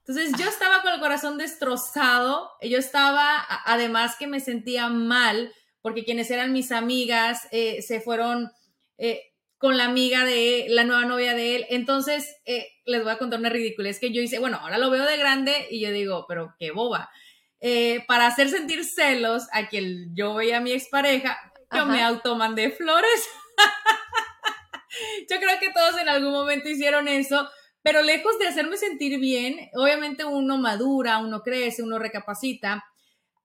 Entonces 0.00 0.32
yo 0.38 0.46
estaba 0.46 0.82
con 0.82 0.92
el 0.92 1.00
corazón 1.00 1.38
destrozado. 1.38 2.50
Yo 2.60 2.76
estaba, 2.76 3.42
además 3.64 4.16
que 4.18 4.26
me 4.26 4.40
sentía 4.40 4.90
mal, 4.90 5.50
porque 5.80 6.04
quienes 6.04 6.30
eran 6.30 6.52
mis 6.52 6.72
amigas 6.72 7.48
eh, 7.52 7.80
se 7.80 8.02
fueron 8.02 8.52
con 9.64 9.78
la 9.78 9.86
amiga 9.86 10.26
de 10.26 10.66
la 10.68 10.84
nueva 10.84 11.06
novia 11.06 11.32
de 11.32 11.56
él. 11.56 11.66
Entonces, 11.70 12.36
eh, 12.44 12.68
les 12.84 13.02
voy 13.02 13.10
a 13.10 13.16
contar 13.16 13.40
una 13.40 13.48
ridícula. 13.48 13.88
Es 13.88 13.98
que 13.98 14.12
yo 14.12 14.20
hice, 14.20 14.38
bueno, 14.38 14.58
ahora 14.60 14.76
lo 14.76 14.90
veo 14.90 15.06
de 15.06 15.16
grande 15.16 15.68
y 15.70 15.80
yo 15.80 15.90
digo, 15.90 16.26
pero 16.28 16.54
qué 16.58 16.70
boba. 16.70 17.08
Eh, 17.60 18.04
para 18.06 18.26
hacer 18.26 18.50
sentir 18.50 18.84
celos 18.84 19.44
a 19.52 19.68
quien 19.68 20.14
yo 20.14 20.34
veía 20.34 20.58
a 20.58 20.60
mi 20.60 20.72
expareja, 20.72 21.38
yo 21.72 21.86
me 21.86 22.02
automandé 22.02 22.72
flores. 22.72 23.26
yo 25.30 25.40
creo 25.40 25.58
que 25.58 25.70
todos 25.70 25.98
en 25.98 26.10
algún 26.10 26.32
momento 26.32 26.68
hicieron 26.68 27.08
eso, 27.08 27.48
pero 27.80 28.02
lejos 28.02 28.38
de 28.38 28.48
hacerme 28.48 28.76
sentir 28.76 29.18
bien, 29.18 29.70
obviamente 29.76 30.26
uno 30.26 30.58
madura, 30.58 31.20
uno 31.20 31.40
crece, 31.40 31.82
uno 31.82 31.98
recapacita 31.98 32.84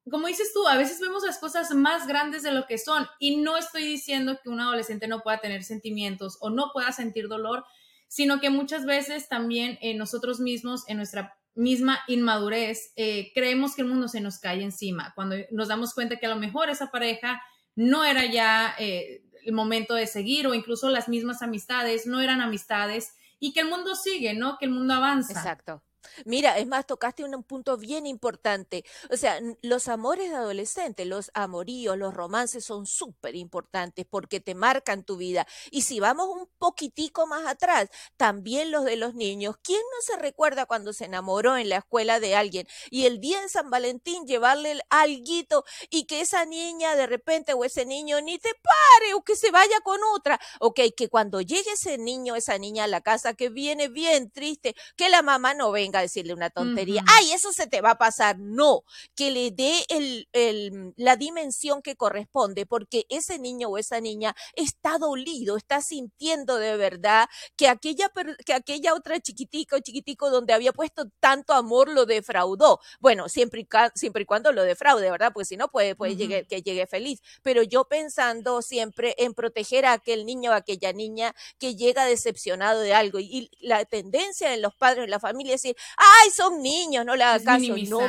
como 0.10 0.28
dices 0.28 0.52
tú, 0.54 0.68
a 0.68 0.78
veces 0.78 1.00
vemos 1.00 1.24
las 1.24 1.40
cosas 1.40 1.72
más 1.72 2.08
grandes 2.08 2.44
de 2.44 2.52
lo 2.52 2.66
que 2.66 2.78
son 2.78 3.08
y 3.20 3.38
no 3.38 3.58
estoy 3.58 3.84
diciendo 3.84 4.40
que 4.42 4.50
un 4.50 4.60
adolescente 4.60 5.08
no 5.08 5.22
pueda 5.22 5.40
tener 5.40 5.64
sentimientos 5.64 6.38
o 6.42 6.50
no 6.50 6.72
pueda 6.74 6.92
sentir 6.92 7.28
dolor, 7.28 7.66
sino 8.08 8.40
que 8.40 8.50
muchas 8.50 8.86
veces 8.86 9.30
también 9.30 9.78
en 9.82 9.98
nosotros 9.98 10.40
mismos, 10.40 10.84
en 10.88 10.98
nuestra 10.98 11.38
misma 11.56 12.00
inmadurez, 12.08 12.94
eh, 12.96 13.32
creemos 13.34 13.76
que 13.76 13.82
el 13.82 13.88
mundo 13.88 14.08
se 14.08 14.22
nos 14.22 14.40
cae 14.40 14.64
encima, 14.64 15.12
cuando 15.16 15.36
nos 15.52 15.68
damos 15.68 15.94
cuenta 15.94 16.18
que 16.18 16.26
a 16.26 16.30
lo 16.30 16.38
mejor 16.38 16.70
esa 16.70 16.92
pareja 16.92 17.42
no 17.76 18.06
era 18.06 18.26
ya 18.26 18.76
eh, 18.80 19.24
el 19.44 19.54
momento 19.54 19.94
de 19.94 20.08
seguir 20.08 20.48
o 20.48 20.54
incluso 20.54 20.90
las 20.90 21.10
mismas 21.10 21.42
amistades 21.42 22.06
no 22.06 22.22
eran 22.22 22.42
amistades 22.42 23.14
y 23.40 23.54
que 23.54 23.62
el 23.62 23.70
mundo 23.70 23.96
sigue, 23.96 24.34
¿no? 24.34 24.58
Que 24.58 24.66
el 24.66 24.72
mundo 24.72 24.94
avanza. 24.94 25.34
Exacto. 25.34 25.82
Mira, 26.26 26.58
es 26.58 26.68
más, 26.68 26.86
tocaste 26.86 27.24
un 27.24 27.44
punto 27.44 27.78
bien 27.78 28.06
importante. 28.06 28.84
O 29.12 29.18
sea, 29.18 29.40
los 29.62 29.88
amores 29.88 30.30
de 30.30 30.36
adolescente, 30.36 31.06
los 31.06 31.32
amoríos, 31.34 31.98
los 31.98 32.14
romances 32.14 32.66
son 32.66 32.86
súper 32.86 33.36
importantes 33.36 34.06
porque 34.10 34.40
te 34.40 34.56
marcan 34.56 35.04
tu 35.04 35.18
vida. 35.18 35.48
Y 35.72 35.82
si 35.84 36.00
vamos 36.00 36.28
un 36.30 36.48
poquitico 36.58 37.28
más 37.28 37.46
atrás, 37.48 37.90
también 38.18 38.72
los 38.72 38.86
de 38.86 38.96
los 38.96 39.14
niños. 39.16 39.56
¿Quién 39.64 39.80
no 39.80 40.02
se 40.02 40.18
recuerda 40.22 40.66
cuando 40.66 40.94
se 40.94 41.06
enamoró 41.06 41.58
en 41.58 41.70
la 41.70 41.78
escuela 41.78 42.20
de 42.20 42.36
alguien 42.36 42.68
y 42.90 43.06
el 43.06 43.20
día 43.20 43.42
de 43.42 43.50
San 43.50 43.70
Valentín 43.70 44.26
llevarle 44.26 44.72
el 44.72 44.82
alguito 44.90 45.64
y 45.90 46.06
que 46.06 46.22
esa 46.22 46.46
niña 46.46 46.96
de 46.96 47.08
repente 47.08 47.54
o 47.54 47.64
ese 47.64 47.86
niño 47.86 48.22
ni 48.22 48.38
te 48.40 48.50
pare 48.54 49.14
o 49.14 49.22
que 49.24 49.36
se 49.36 49.52
vaya 49.52 49.80
con 49.84 50.00
otra? 50.16 50.40
Ok, 50.60 50.80
que 50.96 51.10
cuando 51.10 51.42
llegue 51.42 51.72
ese 51.74 51.98
niño, 51.98 52.36
esa 52.36 52.58
niña 52.58 52.86
a 52.86 52.88
la 52.88 53.02
casa 53.02 53.34
que 53.34 53.50
viene 53.50 53.88
bien 53.88 54.32
triste, 54.32 54.76
que 54.96 55.10
la 55.10 55.22
mamá 55.22 55.54
no 55.54 55.72
venga 55.72 55.89
a 55.98 56.02
decirle 56.02 56.34
una 56.34 56.50
tontería, 56.50 57.04
ay, 57.08 57.32
eso 57.32 57.52
se 57.52 57.68
te 57.68 57.82
va 57.82 57.92
a 57.92 57.98
pasar. 57.98 58.38
No, 58.40 58.84
que 59.16 59.32
le 59.32 59.52
dé 59.52 59.74
el, 59.90 60.94
la 60.96 61.16
dimensión 61.16 61.82
que 61.82 61.96
corresponde, 61.96 62.66
porque 62.66 63.06
ese 63.10 63.40
niño 63.40 63.70
o 63.70 63.78
esa 63.78 64.00
niña 64.00 64.36
está 64.56 64.98
dolido, 64.98 65.58
está 65.58 65.82
sintiendo 65.82 66.58
de 66.58 66.78
verdad 66.78 67.28
que 67.56 67.68
aquella, 67.68 68.12
que 68.46 68.54
aquella 68.54 68.94
otra 68.94 69.20
chiquitica 69.20 69.76
o 69.76 69.80
chiquitico 69.80 70.30
donde 70.30 70.54
había 70.54 70.74
puesto 70.74 71.10
tanto 71.20 71.54
amor 71.54 71.90
lo 71.90 72.06
defraudó. 72.06 72.80
Bueno, 73.00 73.30
siempre 73.30 73.62
y, 73.62 73.68
siempre 73.96 74.24
y 74.24 74.26
cuando 74.26 74.52
lo 74.52 74.64
defraude, 74.64 75.10
¿verdad? 75.10 75.32
Porque 75.34 75.46
si 75.46 75.58
no, 75.58 75.70
puede, 75.70 75.96
puede 75.96 76.46
que 76.46 76.62
llegue 76.62 76.88
feliz. 76.88 77.22
Pero 77.42 77.64
yo 77.64 77.86
pensando 77.86 78.62
siempre 78.62 79.16
en 79.18 79.34
proteger 79.34 79.86
a 79.86 79.94
aquel 79.94 80.26
niño 80.26 80.52
o 80.52 80.54
aquella 80.54 80.94
niña 80.94 81.36
que 81.58 81.76
llega 81.76 82.06
decepcionado 82.06 82.82
de 82.82 82.94
algo. 82.94 83.20
Y 83.20 83.50
la 83.60 83.86
tendencia 83.86 84.54
en 84.54 84.62
los 84.62 84.76
padres, 84.76 85.06
en 85.06 85.10
la 85.10 85.20
familia 85.20 85.56
es 85.56 85.62
decir, 85.62 85.76
ay, 85.98 86.30
son 86.32 86.62
niños, 86.62 87.06
no 87.06 87.16
le 87.16 87.24
hagas 87.24 87.44
caso. 87.44 87.76
No, 87.90 88.02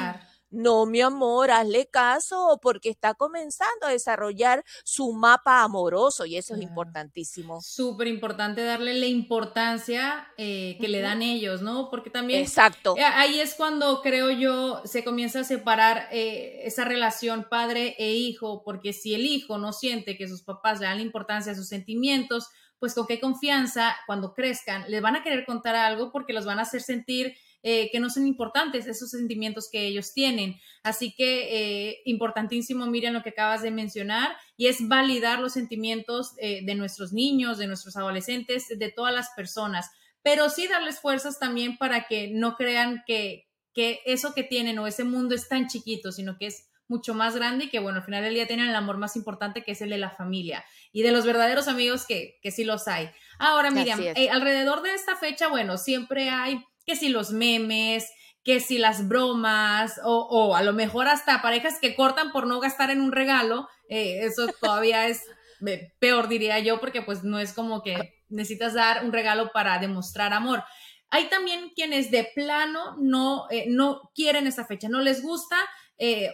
no, 0.50 0.84
mi 0.84 1.00
amor, 1.00 1.52
hazle 1.52 1.86
caso 1.86 2.58
porque 2.60 2.90
está 2.90 3.14
comenzando 3.14 3.86
a 3.86 3.90
desarrollar 3.90 4.64
su 4.82 5.12
mapa 5.12 5.62
amoroso 5.62 6.26
y 6.26 6.36
eso 6.36 6.56
es 6.56 6.62
importantísimo. 6.62 7.60
Súper 7.60 8.08
importante 8.08 8.64
darle 8.64 8.94
la 8.94 9.06
importancia 9.06 10.26
eh, 10.36 10.76
que 10.80 10.88
le 10.88 11.02
dan 11.02 11.22
ellos, 11.22 11.62
¿no? 11.62 11.88
Porque 11.88 12.10
también... 12.10 12.40
Exacto. 12.40 12.96
Eh, 12.96 13.04
ahí 13.04 13.38
es 13.38 13.54
cuando 13.54 14.02
creo 14.02 14.30
yo 14.30 14.82
se 14.84 15.04
comienza 15.04 15.40
a 15.40 15.44
separar 15.44 16.08
eh, 16.10 16.62
esa 16.64 16.84
relación 16.84 17.46
padre 17.48 17.94
e 17.98 18.14
hijo, 18.14 18.64
porque 18.64 18.92
si 18.92 19.14
el 19.14 19.26
hijo 19.26 19.56
no 19.56 19.72
siente 19.72 20.16
que 20.16 20.26
sus 20.26 20.42
papás 20.42 20.80
le 20.80 20.86
dan 20.86 20.96
la 20.96 21.04
importancia 21.04 21.52
a 21.52 21.56
sus 21.56 21.68
sentimientos, 21.68 22.48
pues 22.80 22.94
con 22.94 23.06
qué 23.06 23.20
confianza 23.20 23.94
cuando 24.06 24.32
crezcan 24.34 24.84
les 24.88 25.02
van 25.02 25.14
a 25.14 25.22
querer 25.22 25.44
contar 25.44 25.76
algo 25.76 26.10
porque 26.10 26.32
los 26.32 26.46
van 26.46 26.58
a 26.58 26.62
hacer 26.62 26.80
sentir 26.80 27.36
eh, 27.62 27.90
que 27.92 28.00
no 28.00 28.08
son 28.08 28.26
importantes 28.26 28.86
esos 28.86 29.10
sentimientos 29.10 29.68
que 29.70 29.86
ellos 29.86 30.14
tienen. 30.14 30.58
Así 30.82 31.14
que 31.14 31.90
eh, 31.90 32.00
importantísimo, 32.06 32.86
Miriam, 32.86 33.12
lo 33.12 33.22
que 33.22 33.30
acabas 33.30 33.62
de 33.62 33.70
mencionar, 33.70 34.34
y 34.56 34.68
es 34.68 34.88
validar 34.88 35.40
los 35.40 35.52
sentimientos 35.52 36.32
eh, 36.38 36.64
de 36.64 36.74
nuestros 36.74 37.12
niños, 37.12 37.58
de 37.58 37.66
nuestros 37.66 37.96
adolescentes, 37.96 38.66
de 38.68 38.90
todas 38.90 39.14
las 39.14 39.28
personas, 39.36 39.90
pero 40.22 40.48
sí 40.48 40.68
darles 40.68 41.00
fuerzas 41.00 41.38
también 41.38 41.76
para 41.76 42.06
que 42.06 42.30
no 42.32 42.56
crean 42.56 43.02
que, 43.06 43.46
que 43.74 44.00
eso 44.06 44.32
que 44.32 44.42
tienen 44.42 44.78
o 44.78 44.86
ese 44.86 45.04
mundo 45.04 45.34
es 45.34 45.46
tan 45.46 45.66
chiquito, 45.66 46.12
sino 46.12 46.38
que 46.38 46.46
es 46.46 46.70
mucho 46.88 47.12
más 47.12 47.36
grande 47.36 47.66
y 47.66 47.68
que, 47.68 47.78
bueno, 47.78 47.98
al 47.98 48.04
final 48.04 48.24
del 48.24 48.34
día 48.34 48.46
tienen 48.46 48.70
el 48.70 48.74
amor 48.74 48.96
más 48.96 49.16
importante 49.16 49.62
que 49.62 49.72
es 49.72 49.82
el 49.82 49.90
de 49.90 49.98
la 49.98 50.10
familia 50.10 50.64
y 50.92 51.02
de 51.02 51.12
los 51.12 51.26
verdaderos 51.26 51.68
amigos 51.68 52.06
que, 52.06 52.38
que 52.42 52.50
sí 52.50 52.64
los 52.64 52.88
hay. 52.88 53.10
Ahora, 53.38 53.70
Miriam, 53.70 54.00
alrededor 54.32 54.82
de 54.82 54.94
esta 54.94 55.14
fecha, 55.14 55.48
bueno, 55.48 55.78
siempre 55.78 56.30
hay 56.30 56.64
que 56.86 56.96
si 56.96 57.08
los 57.08 57.30
memes, 57.32 58.10
que 58.42 58.60
si 58.60 58.78
las 58.78 59.06
bromas, 59.08 60.00
o, 60.04 60.56
a 60.56 60.62
lo 60.62 60.72
mejor 60.72 61.08
hasta 61.08 61.42
parejas 61.42 61.78
que 61.80 61.94
cortan 61.94 62.32
por 62.32 62.46
no 62.46 62.60
gastar 62.60 62.90
en 62.90 63.00
un 63.00 63.12
regalo, 63.12 63.68
eh, 63.88 64.20
eso 64.24 64.46
todavía 64.60 65.08
es 65.08 65.22
eh, 65.66 65.92
peor, 65.98 66.28
diría 66.28 66.58
yo, 66.58 66.80
porque 66.80 67.02
pues 67.02 67.22
no 67.22 67.38
es 67.38 67.52
como 67.52 67.82
que 67.82 68.22
necesitas 68.28 68.74
dar 68.74 69.04
un 69.04 69.12
regalo 69.12 69.50
para 69.52 69.78
demostrar 69.78 70.32
amor. 70.32 70.64
Hay 71.10 71.28
también 71.28 71.70
quienes 71.74 72.10
de 72.10 72.28
plano 72.34 72.96
no, 72.98 73.46
eh, 73.50 73.66
no 73.68 74.10
quieren 74.14 74.46
esa 74.46 74.64
fecha, 74.64 74.88
no 74.88 75.00
les 75.00 75.22
gusta, 75.22 75.56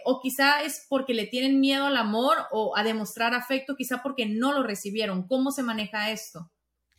o 0.05 0.21
quizá 0.21 0.61
es 0.61 0.85
porque 0.87 1.13
le 1.13 1.25
tienen 1.25 1.59
miedo 1.59 1.87
al 1.87 1.97
amor 1.97 2.37
o 2.51 2.77
a 2.77 2.83
demostrar 2.83 3.33
afecto, 3.33 3.75
quizá 3.75 4.01
porque 4.01 4.25
no 4.25 4.53
lo 4.53 4.63
recibieron. 4.63 5.27
¿Cómo 5.27 5.51
se 5.51 5.61
maneja 5.61 6.09
esto? 6.09 6.49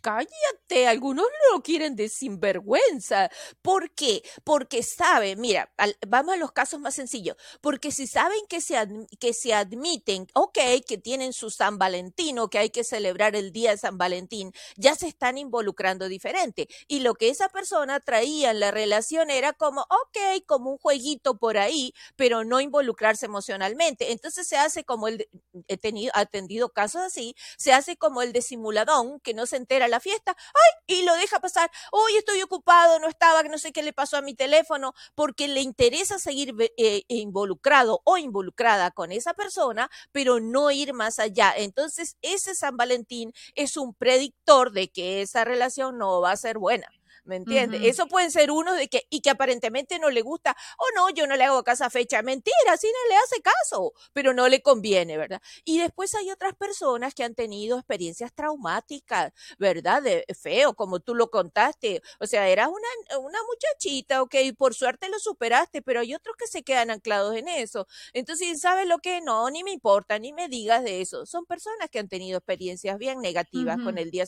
Cállate, 0.01 0.87
algunos 0.87 1.27
lo 1.53 1.61
quieren 1.61 1.97
de 1.97 2.09
sinvergüenza. 2.09 3.31
¿Por 3.63 3.91
qué? 3.95 4.23
Porque 4.45 4.85
saben, 4.85 5.41
mira, 5.41 5.73
vamos 6.07 6.35
a 6.35 6.39
los 6.39 6.53
casos 6.53 6.79
más 6.79 6.95
sencillos, 6.95 7.37
porque 7.61 7.91
si 7.91 8.07
saben 8.07 8.39
que 8.49 8.61
se, 8.61 8.77
que 9.19 9.33
se 9.33 9.55
admiten, 9.55 10.29
ok, 10.35 10.59
que 10.87 10.99
tienen 10.99 11.33
su 11.33 11.51
San 11.51 11.79
Valentín 11.79 12.39
o 12.39 12.49
que 12.49 12.59
hay 12.59 12.71
que 12.71 12.85
celebrar 12.85 13.35
el 13.35 13.51
día 13.53 13.73
de 13.73 13.79
San 13.79 13.99
Valentín, 13.99 14.53
ya 14.77 14.95
se 14.95 15.09
están 15.09 15.37
involucrando 15.37 16.07
diferente. 16.09 16.69
Y 16.87 17.01
lo 17.01 17.15
que 17.15 17.29
esa 17.31 17.49
persona 17.49 17.99
traía 17.99 18.53
en 18.53 18.61
la 18.61 18.71
relación 18.71 19.31
era 19.31 19.53
como, 19.53 19.81
ok, 19.83 20.45
como 20.47 20.71
un 20.71 20.79
jueguito 20.79 21.39
por 21.39 21.59
ahí, 21.59 21.93
pero 22.15 22.45
no 22.45 22.61
involucrarse 22.61 23.27
emocionalmente. 23.27 24.13
Entonces 24.13 24.47
se 24.47 24.57
hace 24.57 24.85
como 24.85 25.09
el, 25.09 25.29
he 25.67 25.77
tenido, 25.77 26.13
atendido 26.15 26.69
casos 26.69 27.03
así, 27.03 27.35
se 27.57 27.73
hace 27.73 27.97
como 27.97 28.23
el 28.23 28.33
de 28.33 28.43
simuladón, 28.43 29.19
que 29.21 29.35
no 29.35 29.47
se 29.47 29.57
entera 29.57 29.88
la 29.89 30.01
fiesta, 30.01 30.37
ay, 30.39 30.99
y 30.99 31.03
lo 31.03 31.15
deja 31.15 31.41
pasar, 31.41 31.71
hoy 31.93 32.17
estoy 32.17 32.43
ocupado, 32.43 32.99
no 32.99 33.09
estaba, 33.09 33.43
no 33.45 33.59
sé 33.59 33.73
qué 33.73 33.83
le 33.83 33.93
pasó 33.93 34.17
a 34.17 34.23
mi 34.23 34.35
teléfono, 34.35 34.95
porque 35.15 35.49
le 35.49 35.61
interesa 35.61 36.19
seguir 36.19 36.55
eh, 36.77 37.03
involucrado 37.09 38.01
o 38.05 38.17
involucrada 38.19 38.91
con 38.91 39.13
esa 39.13 39.35
persona, 39.35 39.91
pero 40.13 40.41
no 40.41 40.71
ir 40.71 40.95
más 40.95 41.19
allá. 41.19 41.53
Entonces, 41.57 42.17
ese 42.23 42.55
San 42.55 42.77
Valentín 42.77 43.33
es 43.55 43.77
un 43.77 43.95
predictor 43.95 44.73
de 44.73 44.89
que 44.89 45.23
esa 45.23 45.45
relación 45.45 45.99
no 45.99 46.21
va 46.21 46.33
a 46.33 46.37
ser 46.37 46.59
buena. 46.59 46.89
¿Me 47.29 47.37
entiendes? 47.37 47.83
Eso 47.85 48.07
puede 48.07 48.31
ser 48.31 48.51
uno 48.51 48.75
de 48.75 48.89
que, 48.89 49.07
y 49.11 49.21
que 49.21 49.31
aparentemente 49.31 49.99
no 49.99 50.11
le 50.11 50.23
gusta, 50.23 50.57
o 50.79 50.83
oh, 50.83 50.87
no, 50.97 51.11
yo 51.11 51.27
no 51.27 51.37
le 51.37 51.45
hago 51.45 51.63
caso 51.63 51.85
a 51.85 51.91
fecha, 51.91 52.23
mentira, 52.23 52.77
si 52.77 52.87
no 52.89 53.09
le 53.09 53.17
hace 53.17 53.43
caso, 53.43 53.93
pero 54.13 54.35
no 54.35 54.49
le 54.49 54.63
conviene, 54.63 55.17
¿verdad? 55.17 55.41
Y 55.65 55.79
después 55.79 56.15
hay 56.15 56.31
otras 56.31 56.55
personas 56.55 57.15
que 57.15 57.25
han 57.25 57.35
tenido 57.35 57.79
experiencias 57.79 58.33
traumáticas, 58.33 59.33
¿verdad? 59.59 60.03
De 60.03 60.25
feo, 60.41 60.75
como 60.75 61.01
tú 61.01 61.15
lo 61.15 61.31
contaste, 61.31 62.03
o 62.21 62.27
sea, 62.27 62.49
eras 62.49 62.69
una, 62.69 63.19
una 63.19 63.39
muchachita, 63.45 64.23
ok, 64.23 64.35
por 64.57 64.75
suerte 64.75 65.09
lo 65.09 65.19
superaste, 65.19 65.83
pero 65.83 66.01
hay 66.01 66.15
otros 66.15 66.37
que 66.37 66.47
se 66.47 66.63
quedan 66.63 66.91
anclados 66.91 67.37
en 67.37 67.49
eso. 67.49 67.87
Entonces, 68.13 68.61
¿sabes 68.61 68.87
lo 68.87 68.99
que? 68.99 69.21
No, 69.21 69.51
ni 69.51 69.65
me 69.65 69.73
importa, 69.73 70.19
ni 70.19 70.33
me 70.33 70.49
digas 70.49 70.83
de 70.83 71.01
eso. 71.01 71.27
Son 71.27 71.45
personas 71.45 71.91
que 71.91 71.99
han 71.99 72.09
tenido 72.09 72.39
experiencias 72.39 72.99
bien 72.99 73.21
negativas 73.21 73.79
con 73.83 73.99
el 73.99 74.11
día. 74.11 74.25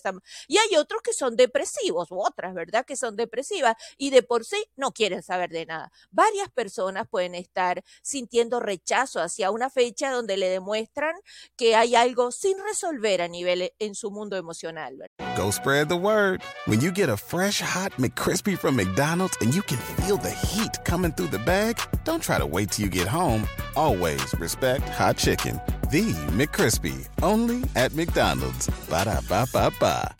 Y 0.49 0.59
hay 0.59 0.77
otros 0.77 1.03
que 1.03 1.13
son 1.13 1.37
depresivos, 1.37 2.11
u 2.11 2.21
otras, 2.21 2.55
¿verdad? 2.55 2.85
Que 2.91 2.97
son 2.97 3.15
depresivas 3.15 3.77
y 3.99 4.11
de 4.11 4.25
por 4.25 4.45
sí 4.45 4.67
no 4.75 4.91
quieren 4.91 5.23
saber 5.23 5.51
de 5.51 5.65
nada. 5.65 5.93
Varias 6.11 6.49
personas 6.51 7.07
pueden 7.09 7.37
estar 7.37 7.85
sintiendo 8.03 8.59
rechazo 8.59 9.21
hacia 9.21 9.53
una 9.53 9.71
fecha 9.71 10.11
donde 10.11 10.37
le 10.37 10.49
demuestran 10.49 11.15
que 11.57 11.77
hay 11.77 11.95
algo 11.95 12.33
sin 12.33 12.59
resolver 12.59 13.23
a 13.23 13.29
nivel 13.29 13.73
en 13.79 13.95
su 13.95 14.11
mundo 14.11 14.37
emocional. 14.37 14.97
Go 15.37 15.53
spread 15.53 15.87
the 15.87 15.95
word. 15.95 16.43
When 16.67 16.81
you 16.81 16.91
get 16.91 17.09
a 17.09 17.17
fresh 17.17 17.63
hot 17.63 17.93
McCrispy 17.97 18.59
from 18.59 18.75
McDonald's 18.75 19.37
and 19.41 19.55
you 19.55 19.63
can 19.63 19.79
feel 19.79 20.17
the 20.17 20.31
heat 20.31 20.85
coming 20.85 21.13
through 21.13 21.31
the 21.31 21.39
bag, 21.45 21.77
don't 22.05 22.21
try 22.21 22.39
to 22.39 22.47
wait 22.47 22.73
till 22.73 22.87
you 22.87 22.91
get 22.91 23.07
home. 23.07 23.47
Always 23.77 24.35
respect 24.41 24.89
hot 24.89 25.17
chicken. 25.17 25.61
The 25.93 26.13
McCrispy, 26.35 27.07
only 27.23 27.63
at 27.77 27.95
McDonald's. 27.95 28.69
Ba 28.89 29.05
da 29.05 29.21
ba 29.29 29.47
ba 29.53 29.71
ba. 29.79 30.20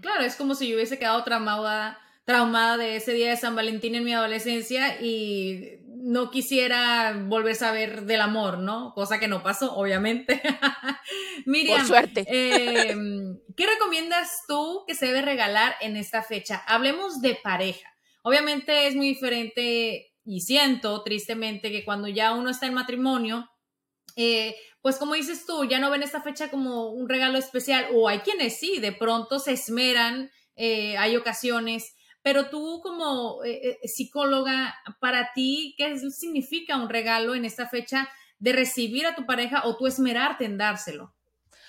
Claro, 0.00 0.24
es 0.24 0.36
como 0.36 0.54
si 0.54 0.68
yo 0.68 0.76
hubiese 0.76 0.98
quedado 0.98 1.22
traumada, 1.22 1.98
traumada 2.24 2.76
de 2.76 2.96
ese 2.96 3.12
día 3.12 3.30
de 3.30 3.36
San 3.36 3.54
Valentín 3.54 3.94
en 3.94 4.04
mi 4.04 4.12
adolescencia 4.12 5.00
y 5.00 5.80
no 6.02 6.30
quisiera 6.30 7.14
volver 7.26 7.52
a 7.52 7.56
saber 7.56 8.02
del 8.02 8.20
amor, 8.20 8.58
¿no? 8.58 8.92
Cosa 8.94 9.20
que 9.20 9.28
no 9.28 9.42
pasó, 9.42 9.76
obviamente. 9.76 10.40
Miriam, 11.46 11.78
Por 11.78 11.86
suerte. 11.86 12.24
Em, 12.26 13.38
¿qué 13.56 13.66
recomiendas 13.66 14.42
tú 14.48 14.84
que 14.86 14.94
se 14.94 15.06
debe 15.06 15.22
regalar 15.22 15.74
en 15.80 15.96
esta 15.96 16.22
fecha? 16.22 16.62
Hablemos 16.66 17.20
de 17.20 17.36
pareja. 17.36 17.88
Obviamente 18.22 18.88
es 18.88 18.96
muy 18.96 19.08
diferente 19.08 20.12
y 20.24 20.40
siento 20.40 21.02
tristemente 21.02 21.70
que 21.70 21.84
cuando 21.84 22.08
ya 22.08 22.34
uno 22.34 22.50
está 22.50 22.66
en 22.66 22.74
matrimonio, 22.74 23.48
eh, 24.16 24.56
pues 24.82 24.96
como 24.96 25.14
dices 25.14 25.46
tú, 25.46 25.64
ya 25.64 25.78
no 25.78 25.90
ven 25.90 26.02
esta 26.02 26.22
fecha 26.22 26.50
como 26.50 26.90
un 26.90 27.08
regalo 27.08 27.38
especial, 27.38 27.88
o 27.94 28.08
hay 28.08 28.20
quienes 28.20 28.58
sí, 28.58 28.78
de 28.78 28.92
pronto 28.92 29.38
se 29.38 29.52
esmeran, 29.52 30.30
eh, 30.56 30.96
hay 30.96 31.16
ocasiones, 31.16 31.94
pero 32.22 32.50
tú 32.50 32.80
como 32.82 33.44
eh, 33.44 33.78
psicóloga, 33.84 34.74
para 35.00 35.32
ti, 35.34 35.74
¿qué 35.78 35.98
significa 36.10 36.76
un 36.76 36.88
regalo 36.88 37.34
en 37.34 37.44
esta 37.44 37.68
fecha 37.68 38.08
de 38.38 38.52
recibir 38.52 39.06
a 39.06 39.14
tu 39.14 39.26
pareja 39.26 39.62
o 39.66 39.76
tú 39.76 39.86
esmerarte 39.86 40.44
en 40.44 40.58
dárselo? 40.58 41.14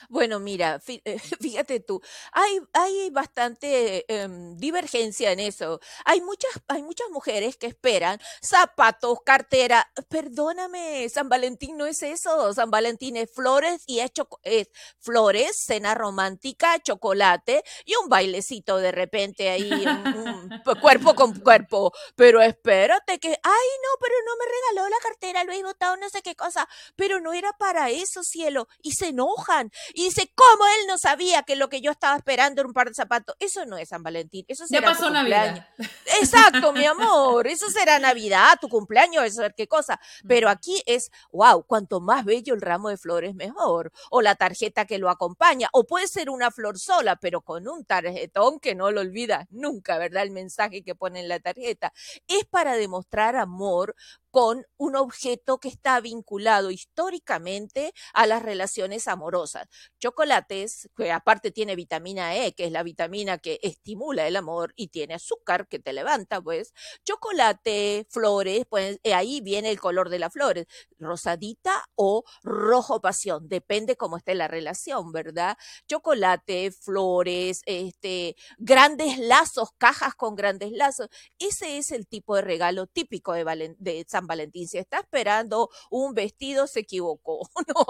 Bueno, 0.09 0.39
mira, 0.39 0.81
eh, 0.87 1.19
fíjate 1.41 1.79
tú, 1.79 2.01
hay, 2.31 2.59
hay 2.73 3.09
bastante 3.09 4.05
em, 4.07 4.57
divergencia 4.57 5.31
en 5.31 5.39
eso. 5.39 5.79
Hay 6.05 6.21
muchas, 6.21 6.51
hay 6.67 6.83
muchas 6.83 7.09
mujeres 7.11 7.57
que 7.57 7.67
esperan 7.67 8.19
zapatos, 8.41 9.19
cartera. 9.25 9.91
Perdóname, 10.09 11.07
San 11.09 11.29
Valentín 11.29 11.77
no 11.77 11.85
es 11.85 12.03
eso. 12.03 12.53
San 12.53 12.71
Valentín 12.71 13.17
es 13.17 13.31
flores 13.31 13.83
y 13.87 13.99
es, 13.99 14.11
es 14.43 14.69
flores, 14.99 15.57
cena 15.57 15.93
romántica, 15.95 16.79
chocolate 16.79 17.63
y 17.85 17.95
un 17.95 18.09
bailecito 18.09 18.77
de 18.77 18.91
repente 18.91 19.49
ahí, 19.49 19.69
cuerpo 20.81 21.15
con 21.15 21.39
cuerpo. 21.39 21.91
Pero 22.15 22.41
espérate 22.41 23.19
que, 23.19 23.29
ay, 23.29 23.67
no, 23.83 23.99
pero 23.99 24.15
no 24.25 24.31
me 24.37 24.45
regaló 24.45 24.89
la 24.89 25.01
cartera, 25.01 25.43
lo 25.43 25.51
he 25.53 25.63
botado, 25.63 25.97
no 25.97 26.09
sé 26.09 26.21
qué 26.21 26.35
cosa. 26.35 26.67
Pero 26.95 27.19
no 27.19 27.33
era 27.33 27.51
para 27.53 27.89
eso, 27.89 28.23
cielo. 28.23 28.67
Y 28.81 28.93
se 28.93 29.07
enojan 29.09 29.71
Y 29.93 30.05
dice, 30.05 30.31
¿cómo 30.35 30.65
él 30.79 30.87
no 30.87 30.97
sabía 30.97 31.43
que 31.43 31.55
lo 31.55 31.69
que 31.69 31.81
yo 31.81 31.91
estaba 31.91 32.15
esperando 32.15 32.61
era 32.61 32.67
un 32.67 32.73
par 32.73 32.89
de 32.89 32.93
zapatos? 32.93 33.35
Eso 33.39 33.65
no 33.65 33.77
es 33.77 33.89
San 33.89 34.03
Valentín, 34.03 34.45
eso 34.47 34.67
será 34.67 34.81
ya 34.81 34.87
pasó 34.93 35.07
tu 35.07 35.13
Navidad. 35.13 35.67
Exacto, 36.21 36.73
mi 36.73 36.85
amor, 36.85 37.47
eso 37.47 37.69
será 37.69 37.99
Navidad, 37.99 38.57
tu 38.59 38.69
cumpleaños, 38.69 39.23
eso 39.25 39.45
es 39.45 39.53
qué 39.55 39.67
cosa. 39.67 39.99
Pero 40.27 40.49
aquí 40.49 40.81
es, 40.85 41.11
wow, 41.31 41.63
cuanto 41.63 41.99
más 41.99 42.25
bello 42.25 42.53
el 42.53 42.61
ramo 42.61 42.89
de 42.89 42.97
flores, 42.97 43.35
mejor. 43.35 43.91
O 44.09 44.21
la 44.21 44.35
tarjeta 44.35 44.85
que 44.85 44.97
lo 44.97 45.09
acompaña, 45.09 45.69
o 45.73 45.85
puede 45.85 46.07
ser 46.07 46.29
una 46.29 46.51
flor 46.51 46.79
sola, 46.79 47.15
pero 47.15 47.41
con 47.41 47.67
un 47.67 47.85
tarjetón 47.85 48.59
que 48.59 48.75
no 48.75 48.91
lo 48.91 49.01
olvidas 49.01 49.47
nunca, 49.49 49.97
¿verdad? 49.97 50.23
El 50.23 50.31
mensaje 50.31 50.83
que 50.83 50.95
pone 50.95 51.19
en 51.19 51.27
la 51.27 51.39
tarjeta. 51.39 51.93
Es 52.27 52.45
para 52.45 52.75
demostrar 52.75 53.35
amor 53.35 53.95
con 54.31 54.65
un 54.77 54.95
objeto 54.95 55.59
que 55.59 55.67
está 55.67 55.99
vinculado 55.99 56.71
históricamente 56.71 57.93
a 58.13 58.25
las 58.25 58.41
relaciones 58.41 59.07
amorosas. 59.07 59.67
Chocolates, 59.99 60.89
que 60.95 61.11
aparte 61.11 61.51
tiene 61.51 61.75
vitamina 61.75 62.35
E, 62.35 62.53
que 62.53 62.65
es 62.65 62.71
la 62.71 62.83
vitamina 62.83 63.37
que 63.37 63.59
estimula 63.61 64.27
el 64.27 64.35
amor, 64.35 64.73
y 64.75 64.87
tiene 64.87 65.13
azúcar 65.15 65.67
que 65.67 65.79
te 65.79 65.93
levanta, 65.93 66.41
pues. 66.41 66.73
Chocolate, 67.05 68.07
flores, 68.09 68.65
pues 68.69 68.99
eh, 69.03 69.13
ahí 69.13 69.41
viene 69.41 69.69
el 69.69 69.79
color 69.79 70.09
de 70.09 70.19
las 70.19 70.33
flores, 70.33 70.65
rosadita 70.99 71.85
o 71.95 72.23
rojo 72.43 73.01
pasión, 73.01 73.47
depende 73.49 73.95
cómo 73.97 74.17
esté 74.17 74.35
la 74.35 74.47
relación, 74.47 75.11
¿verdad? 75.11 75.57
Chocolate, 75.87 76.71
flores, 76.71 77.61
este, 77.65 78.35
grandes 78.57 79.17
lazos, 79.19 79.69
cajas 79.77 80.15
con 80.15 80.35
grandes 80.35 80.71
lazos. 80.71 81.09
Ese 81.39 81.77
es 81.77 81.91
el 81.91 82.07
tipo 82.07 82.35
de 82.35 82.41
regalo 82.43 82.87
típico 82.87 83.33
de, 83.33 83.75
de 83.77 84.05
Valentín. 84.27 84.67
Si 84.67 84.77
está 84.77 84.99
esperando 84.99 85.69
un 85.89 86.13
vestido, 86.13 86.67
se 86.67 86.81
equivocó. 86.81 87.49
no. 87.67 87.85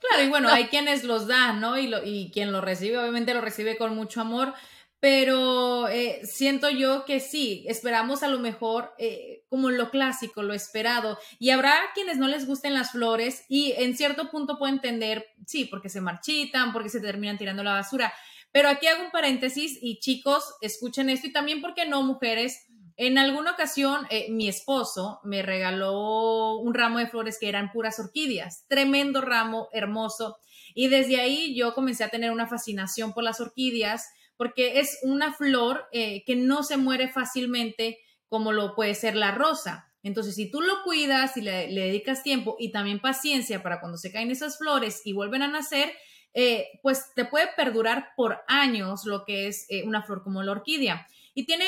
Claro, 0.00 0.24
y 0.24 0.28
bueno, 0.28 0.48
hay 0.48 0.66
quienes 0.66 1.04
los 1.04 1.26
dan, 1.26 1.60
¿no? 1.60 1.78
Y, 1.78 1.88
lo, 1.88 2.04
y 2.04 2.30
quien 2.32 2.52
lo 2.52 2.60
recibe, 2.60 2.98
obviamente 2.98 3.34
lo 3.34 3.40
recibe 3.40 3.76
con 3.76 3.94
mucho 3.94 4.20
amor, 4.20 4.54
pero 5.00 5.88
eh, 5.88 6.20
siento 6.24 6.70
yo 6.70 7.04
que 7.04 7.20
sí, 7.20 7.64
esperamos 7.68 8.22
a 8.22 8.28
lo 8.28 8.38
mejor 8.38 8.94
eh, 8.98 9.44
como 9.48 9.70
lo 9.70 9.90
clásico, 9.90 10.42
lo 10.42 10.54
esperado, 10.54 11.18
y 11.38 11.50
habrá 11.50 11.74
quienes 11.94 12.16
no 12.16 12.28
les 12.28 12.46
gusten 12.46 12.74
las 12.74 12.92
flores 12.92 13.44
y 13.48 13.72
en 13.76 13.96
cierto 13.96 14.30
punto 14.30 14.58
puedo 14.58 14.72
entender, 14.72 15.26
sí, 15.46 15.66
porque 15.66 15.90
se 15.90 16.00
marchitan, 16.00 16.72
porque 16.72 16.88
se 16.88 17.00
terminan 17.00 17.38
tirando 17.38 17.62
la 17.62 17.74
basura, 17.74 18.12
pero 18.52 18.70
aquí 18.70 18.86
hago 18.86 19.04
un 19.04 19.10
paréntesis 19.10 19.78
y 19.82 19.98
chicos, 19.98 20.54
escuchen 20.62 21.10
esto 21.10 21.26
y 21.26 21.32
también, 21.32 21.60
porque 21.60 21.84
no, 21.84 22.02
mujeres? 22.02 22.66
En 22.98 23.18
alguna 23.18 23.52
ocasión, 23.52 24.06
eh, 24.08 24.26
mi 24.30 24.48
esposo 24.48 25.20
me 25.22 25.42
regaló 25.42 26.56
un 26.56 26.72
ramo 26.72 26.98
de 26.98 27.06
flores 27.06 27.38
que 27.38 27.48
eran 27.48 27.70
puras 27.70 27.98
orquídeas, 27.98 28.64
tremendo 28.68 29.20
ramo, 29.20 29.68
hermoso. 29.72 30.38
Y 30.74 30.88
desde 30.88 31.20
ahí 31.20 31.54
yo 31.54 31.74
comencé 31.74 32.04
a 32.04 32.08
tener 32.08 32.30
una 32.30 32.46
fascinación 32.46 33.12
por 33.12 33.22
las 33.22 33.38
orquídeas, 33.40 34.08
porque 34.38 34.80
es 34.80 34.98
una 35.02 35.34
flor 35.34 35.86
eh, 35.92 36.24
que 36.24 36.36
no 36.36 36.62
se 36.62 36.78
muere 36.78 37.08
fácilmente 37.08 37.98
como 38.28 38.52
lo 38.52 38.74
puede 38.74 38.94
ser 38.94 39.14
la 39.14 39.30
rosa. 39.30 39.92
Entonces, 40.02 40.34
si 40.34 40.50
tú 40.50 40.62
lo 40.62 40.82
cuidas 40.82 41.36
y 41.36 41.42
le, 41.42 41.68
dedicas 41.68 42.22
tiempo 42.22 42.56
y 42.58 42.72
también 42.72 43.00
paciencia 43.00 43.62
para 43.62 43.78
cuando 43.78 43.98
se 43.98 44.10
caen 44.10 44.30
esas 44.30 44.56
flores 44.56 45.02
y 45.04 45.12
vuelven 45.12 45.42
a 45.42 45.48
nacer, 45.48 45.92
eh, 46.32 46.68
pues 46.82 47.12
te 47.14 47.26
puede 47.26 47.48
perdurar 47.56 48.10
por 48.16 48.38
años 48.48 49.04
lo 49.04 49.24
que 49.24 49.48
es 49.48 49.66
una 49.84 50.02
flor 50.02 50.22
como 50.22 50.42
la 50.42 50.52
orquídea. 50.52 51.06
Y 51.34 51.44
tiene 51.44 51.66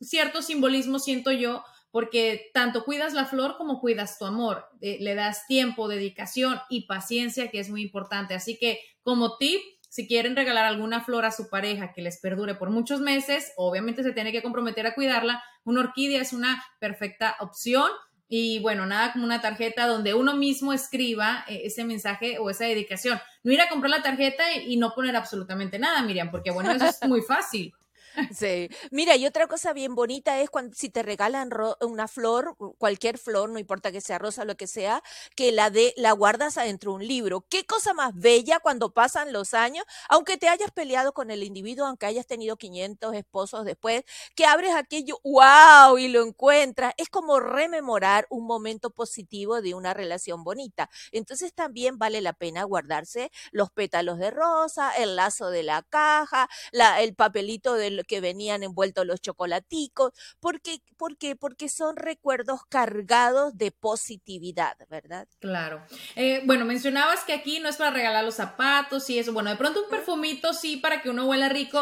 cierto 0.00 0.42
simbolismo, 0.42 0.98
siento 0.98 1.32
yo, 1.32 1.64
porque 1.90 2.50
tanto 2.52 2.84
cuidas 2.84 3.14
la 3.14 3.24
flor 3.24 3.56
como 3.56 3.80
cuidas 3.80 4.18
tu 4.18 4.26
amor, 4.26 4.66
eh, 4.80 4.98
le 5.00 5.14
das 5.14 5.46
tiempo, 5.46 5.88
dedicación 5.88 6.60
y 6.68 6.86
paciencia, 6.86 7.50
que 7.50 7.60
es 7.60 7.70
muy 7.70 7.82
importante. 7.82 8.34
Así 8.34 8.58
que 8.58 8.80
como 9.02 9.36
tip, 9.38 9.60
si 9.88 10.06
quieren 10.06 10.36
regalar 10.36 10.66
alguna 10.66 11.02
flor 11.02 11.24
a 11.24 11.30
su 11.30 11.48
pareja 11.48 11.92
que 11.94 12.02
les 12.02 12.20
perdure 12.20 12.54
por 12.54 12.70
muchos 12.70 13.00
meses, 13.00 13.52
obviamente 13.56 14.02
se 14.02 14.12
tiene 14.12 14.32
que 14.32 14.42
comprometer 14.42 14.86
a 14.86 14.94
cuidarla. 14.94 15.42
Una 15.64 15.80
orquídea 15.80 16.20
es 16.20 16.32
una 16.32 16.62
perfecta 16.78 17.36
opción. 17.40 17.90
Y 18.30 18.58
bueno, 18.58 18.84
nada 18.84 19.14
como 19.14 19.24
una 19.24 19.40
tarjeta 19.40 19.86
donde 19.86 20.12
uno 20.12 20.36
mismo 20.36 20.74
escriba 20.74 21.46
eh, 21.48 21.62
ese 21.64 21.84
mensaje 21.84 22.38
o 22.38 22.50
esa 22.50 22.66
dedicación. 22.66 23.18
No 23.42 23.52
ir 23.52 23.60
a 23.62 23.70
comprar 23.70 23.88
la 23.88 24.02
tarjeta 24.02 24.52
y, 24.52 24.74
y 24.74 24.76
no 24.76 24.92
poner 24.94 25.16
absolutamente 25.16 25.78
nada, 25.78 26.02
Miriam, 26.02 26.30
porque 26.30 26.50
bueno, 26.50 26.72
eso 26.72 26.84
es 26.84 27.08
muy 27.08 27.22
fácil. 27.22 27.72
Sí. 28.30 28.68
Mira, 28.90 29.16
y 29.16 29.26
otra 29.26 29.46
cosa 29.46 29.72
bien 29.72 29.94
bonita 29.94 30.40
es 30.40 30.50
cuando 30.50 30.74
si 30.74 30.90
te 30.90 31.02
regalan 31.02 31.50
una 31.80 32.08
flor, 32.08 32.56
cualquier 32.78 33.16
flor, 33.18 33.48
no 33.50 33.58
importa 33.58 33.92
que 33.92 34.00
sea 34.00 34.18
rosa 34.18 34.44
lo 34.44 34.56
que 34.56 34.66
sea, 34.66 35.02
que 35.36 35.52
la 35.52 35.70
de 35.70 35.94
la 35.96 36.12
guardas 36.12 36.58
adentro 36.58 36.92
de 36.92 36.96
un 36.96 37.06
libro. 37.06 37.46
Qué 37.48 37.64
cosa 37.64 37.94
más 37.94 38.12
bella 38.14 38.58
cuando 38.60 38.92
pasan 38.92 39.32
los 39.32 39.54
años, 39.54 39.84
aunque 40.08 40.36
te 40.36 40.48
hayas 40.48 40.70
peleado 40.72 41.12
con 41.12 41.30
el 41.30 41.42
individuo, 41.42 41.86
aunque 41.86 42.06
hayas 42.06 42.26
tenido 42.26 42.56
500 42.56 43.14
esposos 43.14 43.64
después, 43.64 44.02
que 44.34 44.44
abres 44.46 44.74
aquello, 44.74 45.18
wow, 45.24 45.96
y 45.98 46.08
lo 46.08 46.22
encuentras. 46.24 46.92
Es 46.96 47.08
como 47.08 47.40
rememorar 47.40 48.26
un 48.30 48.46
momento 48.46 48.90
positivo 48.90 49.60
de 49.62 49.74
una 49.74 49.94
relación 49.94 50.44
bonita. 50.44 50.90
Entonces 51.12 51.54
también 51.54 51.98
vale 51.98 52.20
la 52.20 52.32
pena 52.32 52.64
guardarse 52.64 53.30
los 53.52 53.70
pétalos 53.70 54.18
de 54.18 54.30
rosa, 54.30 54.90
el 54.92 55.16
lazo 55.16 55.50
de 55.50 55.62
la 55.62 55.82
caja, 55.82 56.48
la, 56.72 57.00
el 57.02 57.14
papelito 57.14 57.74
del 57.74 58.04
que 58.08 58.20
venían 58.20 58.64
envueltos 58.64 59.06
los 59.06 59.20
chocolaticos, 59.20 60.12
porque, 60.40 60.80
porque, 60.96 61.36
porque 61.36 61.68
son 61.68 61.94
recuerdos 61.94 62.62
cargados 62.68 63.56
de 63.56 63.70
positividad, 63.70 64.76
¿verdad? 64.88 65.28
Claro. 65.38 65.84
Eh, 66.16 66.42
bueno, 66.44 66.64
mencionabas 66.64 67.22
que 67.24 67.34
aquí 67.34 67.60
no 67.60 67.68
es 67.68 67.76
para 67.76 67.92
regalar 67.92 68.24
los 68.24 68.34
zapatos 68.34 69.08
y 69.10 69.18
eso. 69.20 69.32
Bueno, 69.32 69.50
de 69.50 69.56
pronto 69.56 69.84
un 69.84 69.90
perfumito 69.90 70.52
sí 70.54 70.78
para 70.78 71.02
que 71.02 71.10
uno 71.10 71.26
huela 71.26 71.48
rico, 71.48 71.80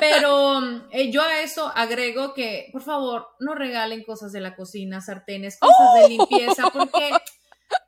pero 0.00 0.60
eh, 0.90 1.12
yo 1.12 1.22
a 1.22 1.40
eso 1.42 1.70
agrego 1.76 2.34
que, 2.34 2.70
por 2.72 2.82
favor, 2.82 3.28
no 3.38 3.54
regalen 3.54 4.02
cosas 4.02 4.32
de 4.32 4.40
la 4.40 4.56
cocina, 4.56 5.00
sartenes, 5.00 5.58
cosas 5.58 5.76
¡Oh! 5.78 5.98
de 6.00 6.08
limpieza, 6.08 6.70
porque 6.70 7.10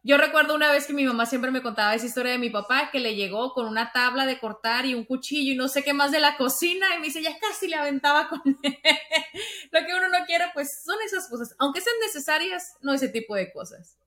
yo 0.02 0.16
recuerdo 0.16 0.54
una 0.54 0.70
vez 0.70 0.86
que 0.86 0.92
mi 0.92 1.04
mamá 1.04 1.26
siempre 1.26 1.50
me 1.50 1.62
contaba 1.62 1.94
esa 1.94 2.06
historia 2.06 2.32
de 2.32 2.38
mi 2.38 2.48
papá 2.48 2.90
que 2.90 3.00
le 3.00 3.14
llegó 3.14 3.52
con 3.52 3.66
una 3.66 3.92
tabla 3.92 4.24
de 4.24 4.38
cortar 4.38 4.86
y 4.86 4.94
un 4.94 5.04
cuchillo 5.04 5.52
y 5.52 5.56
no 5.56 5.68
sé 5.68 5.82
qué 5.82 5.92
más 5.92 6.10
de 6.10 6.20
la 6.20 6.36
cocina 6.36 6.86
y 6.96 7.00
me 7.00 7.06
dice, 7.06 7.22
ya 7.22 7.38
casi 7.38 7.68
le 7.68 7.76
aventaba 7.76 8.28
con 8.28 8.40
Lo 9.72 9.86
que 9.86 9.94
uno 9.94 10.08
no 10.08 10.24
quiere, 10.26 10.46
pues 10.54 10.82
son 10.84 10.96
esas 11.04 11.28
cosas. 11.28 11.54
Aunque 11.58 11.80
sean 11.80 11.96
necesarias, 12.00 12.76
no 12.80 12.94
ese 12.94 13.08
tipo 13.08 13.34
de 13.34 13.52
cosas. 13.52 13.98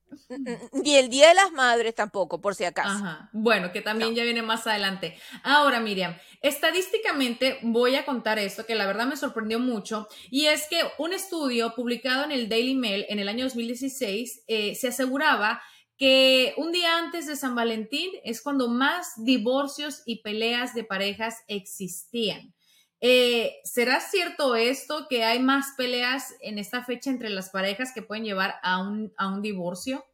Ni 0.72 0.96
el 0.96 1.08
Día 1.08 1.28
de 1.28 1.34
las 1.34 1.52
Madres 1.52 1.94
tampoco, 1.94 2.40
por 2.40 2.54
si 2.54 2.64
acaso. 2.64 2.90
Ajá. 2.90 3.30
Bueno, 3.32 3.72
que 3.72 3.80
también 3.80 4.10
no. 4.10 4.16
ya 4.16 4.24
viene 4.24 4.42
más 4.42 4.66
adelante. 4.66 5.18
Ahora, 5.42 5.80
Miriam, 5.80 6.16
estadísticamente 6.40 7.58
voy 7.62 7.96
a 7.96 8.04
contar 8.04 8.38
esto 8.38 8.66
que 8.66 8.74
la 8.74 8.86
verdad 8.86 9.06
me 9.06 9.16
sorprendió 9.16 9.58
mucho 9.58 10.08
y 10.30 10.46
es 10.46 10.66
que 10.68 10.82
un 10.98 11.12
estudio 11.12 11.74
publicado 11.74 12.24
en 12.24 12.32
el 12.32 12.48
Daily 12.48 12.74
Mail 12.74 13.06
en 13.08 13.18
el 13.18 13.28
año 13.28 13.44
2016 13.44 14.44
eh, 14.46 14.74
se 14.74 14.88
aseguraba 14.88 15.62
que 15.96 16.54
un 16.56 16.72
día 16.72 16.98
antes 16.98 17.26
de 17.26 17.36
San 17.36 17.54
Valentín 17.54 18.10
es 18.24 18.42
cuando 18.42 18.68
más 18.68 19.12
divorcios 19.16 20.02
y 20.06 20.22
peleas 20.22 20.74
de 20.74 20.84
parejas 20.84 21.44
existían. 21.46 22.54
Eh, 23.00 23.56
¿Será 23.64 24.00
cierto 24.00 24.56
esto 24.56 25.06
que 25.08 25.24
hay 25.24 25.38
más 25.38 25.74
peleas 25.76 26.34
en 26.40 26.58
esta 26.58 26.84
fecha 26.84 27.10
entre 27.10 27.30
las 27.30 27.50
parejas 27.50 27.92
que 27.94 28.02
pueden 28.02 28.24
llevar 28.24 28.54
a 28.62 28.80
un, 28.80 29.12
a 29.16 29.28
un 29.28 29.42
divorcio? 29.42 30.04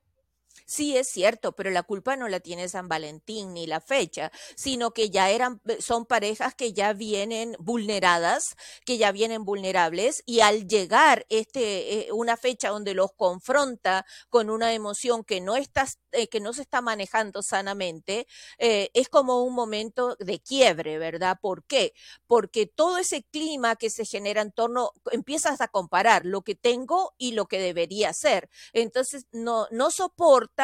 Sí, 0.72 0.96
es 0.96 1.08
cierto, 1.08 1.50
pero 1.50 1.70
la 1.70 1.82
culpa 1.82 2.14
no 2.14 2.28
la 2.28 2.38
tiene 2.38 2.68
San 2.68 2.86
Valentín 2.86 3.54
ni 3.54 3.66
la 3.66 3.80
fecha, 3.80 4.30
sino 4.54 4.92
que 4.92 5.10
ya 5.10 5.28
eran, 5.30 5.60
son 5.80 6.06
parejas 6.06 6.54
que 6.54 6.72
ya 6.72 6.92
vienen 6.92 7.56
vulneradas, 7.58 8.54
que 8.86 8.96
ya 8.96 9.10
vienen 9.10 9.44
vulnerables, 9.44 10.22
y 10.26 10.40
al 10.42 10.68
llegar 10.68 11.26
este, 11.28 12.06
eh, 12.06 12.12
una 12.12 12.36
fecha 12.36 12.68
donde 12.68 12.94
los 12.94 13.10
confronta 13.16 14.06
con 14.28 14.48
una 14.48 14.72
emoción 14.72 15.24
que 15.24 15.40
no 15.40 15.56
está, 15.56 15.88
eh, 16.12 16.28
que 16.28 16.38
no 16.38 16.52
se 16.52 16.62
está 16.62 16.80
manejando 16.80 17.42
sanamente, 17.42 18.28
eh, 18.58 18.90
es 18.94 19.08
como 19.08 19.42
un 19.42 19.54
momento 19.56 20.14
de 20.20 20.38
quiebre, 20.38 20.98
¿verdad? 20.98 21.36
¿Por 21.42 21.64
qué? 21.64 21.94
Porque 22.28 22.66
todo 22.66 22.98
ese 22.98 23.24
clima 23.24 23.74
que 23.74 23.90
se 23.90 24.04
genera 24.04 24.40
en 24.40 24.52
torno, 24.52 24.92
empiezas 25.10 25.60
a 25.60 25.66
comparar 25.66 26.24
lo 26.24 26.42
que 26.42 26.54
tengo 26.54 27.12
y 27.18 27.32
lo 27.32 27.46
que 27.46 27.58
debería 27.58 28.12
ser. 28.12 28.48
Entonces, 28.72 29.26
no, 29.32 29.66
no 29.72 29.90
soporta 29.90 30.59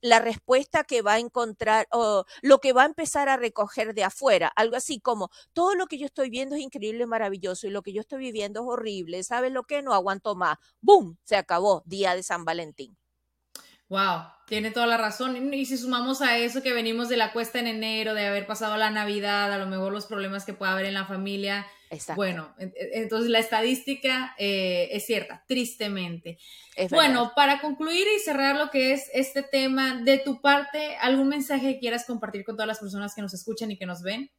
la 0.00 0.18
respuesta 0.18 0.84
que 0.84 1.02
va 1.02 1.14
a 1.14 1.18
encontrar 1.18 1.86
o 1.92 2.24
lo 2.42 2.58
que 2.58 2.72
va 2.72 2.82
a 2.82 2.86
empezar 2.86 3.28
a 3.28 3.36
recoger 3.36 3.94
de 3.94 4.04
afuera. 4.04 4.52
Algo 4.56 4.76
así 4.76 5.00
como, 5.00 5.30
todo 5.52 5.74
lo 5.74 5.86
que 5.86 5.98
yo 5.98 6.06
estoy 6.06 6.30
viendo 6.30 6.56
es 6.56 6.62
increíble, 6.62 7.06
maravilloso 7.06 7.66
y 7.66 7.70
lo 7.70 7.82
que 7.82 7.92
yo 7.92 8.00
estoy 8.00 8.18
viviendo 8.18 8.60
es 8.60 8.66
horrible. 8.68 9.22
¿Sabes 9.22 9.52
lo 9.52 9.64
que? 9.64 9.82
No 9.82 9.94
aguanto 9.94 10.34
más. 10.34 10.58
¡Boom! 10.80 11.18
Se 11.24 11.36
acabó. 11.36 11.82
Día 11.86 12.14
de 12.14 12.22
San 12.22 12.44
Valentín. 12.44 12.96
Wow, 13.88 14.22
tiene 14.46 14.72
toda 14.72 14.86
la 14.86 14.96
razón. 14.96 15.54
Y 15.54 15.64
si 15.64 15.78
sumamos 15.78 16.20
a 16.20 16.36
eso 16.38 16.62
que 16.62 16.72
venimos 16.72 17.08
de 17.08 17.16
la 17.16 17.32
cuesta 17.32 17.60
en 17.60 17.68
enero, 17.68 18.14
de 18.14 18.26
haber 18.26 18.46
pasado 18.46 18.76
la 18.76 18.90
Navidad, 18.90 19.52
a 19.52 19.58
lo 19.58 19.66
mejor 19.66 19.92
los 19.92 20.06
problemas 20.06 20.44
que 20.44 20.54
pueda 20.54 20.72
haber 20.72 20.86
en 20.86 20.94
la 20.94 21.06
familia, 21.06 21.66
bueno, 22.14 22.54
entonces 22.58 23.30
la 23.30 23.38
estadística 23.38 24.34
eh, 24.38 24.88
es 24.92 25.06
cierta, 25.06 25.44
tristemente. 25.46 26.38
bueno, 26.90 27.32
para 27.34 27.60
concluir 27.60 28.06
y 28.16 28.20
cerrar 28.20 28.56
lo 28.56 28.70
que 28.70 28.92
es 28.92 29.10
este 29.12 29.42
tema, 29.42 30.02
de 30.02 30.18
tu 30.18 30.40
parte, 30.40 30.96
¿algún 30.96 31.28
mensaje 31.28 31.74
que 31.74 31.80
quieras 31.80 32.04
compartir 32.06 32.44
con 32.44 32.56
todas 32.56 32.68
las 32.68 32.80
personas 32.80 33.14
que 33.14 33.22
nos 33.22 33.34
escuchan 33.34 33.70
y 33.70 33.78
que 33.78 33.86
nos 33.86 34.02
ven? 34.02 34.30